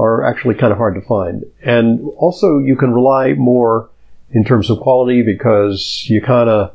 are 0.00 0.24
actually 0.24 0.54
kind 0.54 0.72
of 0.72 0.78
hard 0.78 0.94
to 0.94 1.02
find. 1.02 1.44
And 1.62 2.00
also, 2.16 2.58
you 2.58 2.76
can 2.76 2.92
rely 2.92 3.34
more 3.34 3.90
in 4.32 4.44
terms 4.44 4.70
of 4.70 4.80
quality 4.80 5.22
because 5.22 6.06
you 6.08 6.20
kind 6.22 6.48
of 6.48 6.74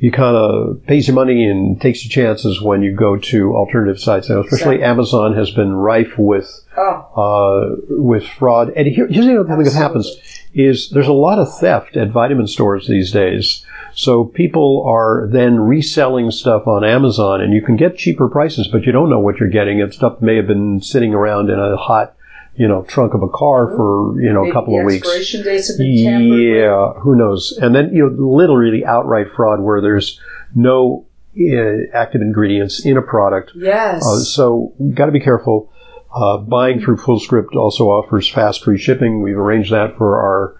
you 0.00 0.10
kind 0.10 0.34
of 0.34 0.80
pays 0.86 1.06
your 1.06 1.14
money 1.14 1.46
and 1.46 1.78
takes 1.78 2.02
your 2.02 2.10
chances 2.10 2.62
when 2.62 2.82
you 2.82 2.90
go 2.90 3.18
to 3.18 3.54
alternative 3.54 4.00
sites. 4.00 4.30
Now, 4.30 4.40
especially 4.40 4.76
Exactly. 4.76 4.84
Amazon 4.84 5.34
has 5.34 5.50
been 5.50 5.74
rife 5.74 6.16
with 6.16 6.48
Oh, 6.76 6.94
uh, 7.22 7.76
with 7.90 8.26
fraud. 8.26 8.72
And 8.76 8.86
here, 8.86 9.06
here's 9.06 9.26
the 9.26 9.38
other 9.38 9.48
thing 9.48 9.62
that 9.62 9.74
happens: 9.74 10.08
is 10.54 10.88
there's 10.90 11.06
a 11.06 11.12
lot 11.12 11.38
of 11.38 11.54
theft 11.58 11.96
at 11.96 12.08
vitamin 12.10 12.46
stores 12.46 12.88
these 12.88 13.12
days. 13.12 13.64
So 13.92 14.24
people 14.24 14.84
are 14.86 15.28
then 15.30 15.60
reselling 15.60 16.30
stuff 16.30 16.66
on 16.66 16.84
Amazon 16.84 17.40
and 17.40 17.52
you 17.52 17.60
can 17.60 17.76
get 17.76 17.98
cheaper 17.98 18.28
prices, 18.28 18.68
but 18.68 18.84
you 18.84 18.92
don't 18.92 19.10
know 19.10 19.18
what 19.18 19.38
you're 19.38 19.50
getting. 19.50 19.82
And 19.82 19.92
stuff 19.92 20.22
may 20.22 20.36
have 20.36 20.46
been 20.46 20.80
sitting 20.80 21.12
around 21.12 21.50
in 21.50 21.58
a 21.58 21.76
hot, 21.76 22.14
you 22.54 22.68
know, 22.68 22.82
trunk 22.82 23.14
of 23.14 23.22
a 23.22 23.28
car 23.28 23.68
for, 23.68 24.20
you 24.20 24.32
know, 24.32 24.44
a 24.48 24.52
couple 24.52 24.78
of 24.78 24.84
weeks. 24.84 25.06
Expiration 25.06 25.42
dates 25.42 25.68
have 25.68 25.78
been 25.78 26.04
tampered. 26.04 26.40
Yeah, 26.40 26.92
who 27.00 27.16
knows? 27.16 27.56
And 27.60 27.74
then, 27.74 27.94
you 27.94 28.08
know, 28.08 28.26
literally 28.26 28.84
outright 28.84 29.28
fraud 29.34 29.60
where 29.60 29.80
there's 29.80 30.20
no 30.54 31.06
uh, 31.38 31.86
active 31.94 32.20
ingredients 32.20 32.84
in 32.84 32.96
a 32.96 33.02
product. 33.02 33.52
Yes. 33.54 34.04
Uh, 34.04 34.18
so, 34.18 34.72
got 34.94 35.06
to 35.06 35.12
be 35.12 35.20
careful. 35.20 35.72
Uh, 36.12 36.38
buying 36.38 36.80
through 36.80 36.96
FullScript 36.96 37.54
also 37.54 37.84
offers 37.84 38.28
fast 38.28 38.64
free 38.64 38.78
shipping. 38.78 39.22
We've 39.22 39.38
arranged 39.38 39.72
that 39.72 39.96
for 39.96 40.18
our 40.18 40.56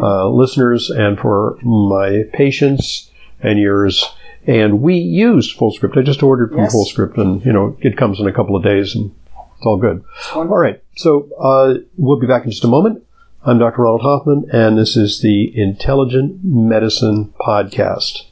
uh, 0.00 0.28
listeners 0.28 0.90
and 0.90 1.18
for 1.18 1.58
my 1.62 2.22
patients 2.32 3.10
and 3.42 3.58
yours. 3.58 4.04
And 4.46 4.80
we 4.80 4.94
use 4.94 5.52
FullScript. 5.52 5.98
I 5.98 6.02
just 6.02 6.22
ordered 6.22 6.50
from 6.52 6.60
Yes. 6.60 6.74
FullScript, 6.74 7.18
and 7.18 7.44
you 7.44 7.52
know 7.52 7.76
it 7.80 7.96
comes 7.96 8.20
in 8.20 8.28
a 8.28 8.32
couple 8.32 8.54
of 8.56 8.62
days, 8.62 8.94
and 8.94 9.12
it's 9.62 9.66
all 9.68 9.76
good. 9.76 10.02
All 10.34 10.44
right. 10.44 10.82
So 10.96 11.30
uh, 11.40 11.74
we'll 11.96 12.18
be 12.18 12.26
back 12.26 12.44
in 12.44 12.50
just 12.50 12.64
a 12.64 12.68
moment. 12.68 13.04
I'm 13.44 13.60
Dr. 13.60 13.82
Ronald 13.82 14.02
Hoffman, 14.02 14.50
and 14.52 14.76
this 14.76 14.96
is 14.96 15.20
the 15.20 15.52
Intelligent 15.56 16.40
Medicine 16.42 17.32
Podcast. 17.40 18.22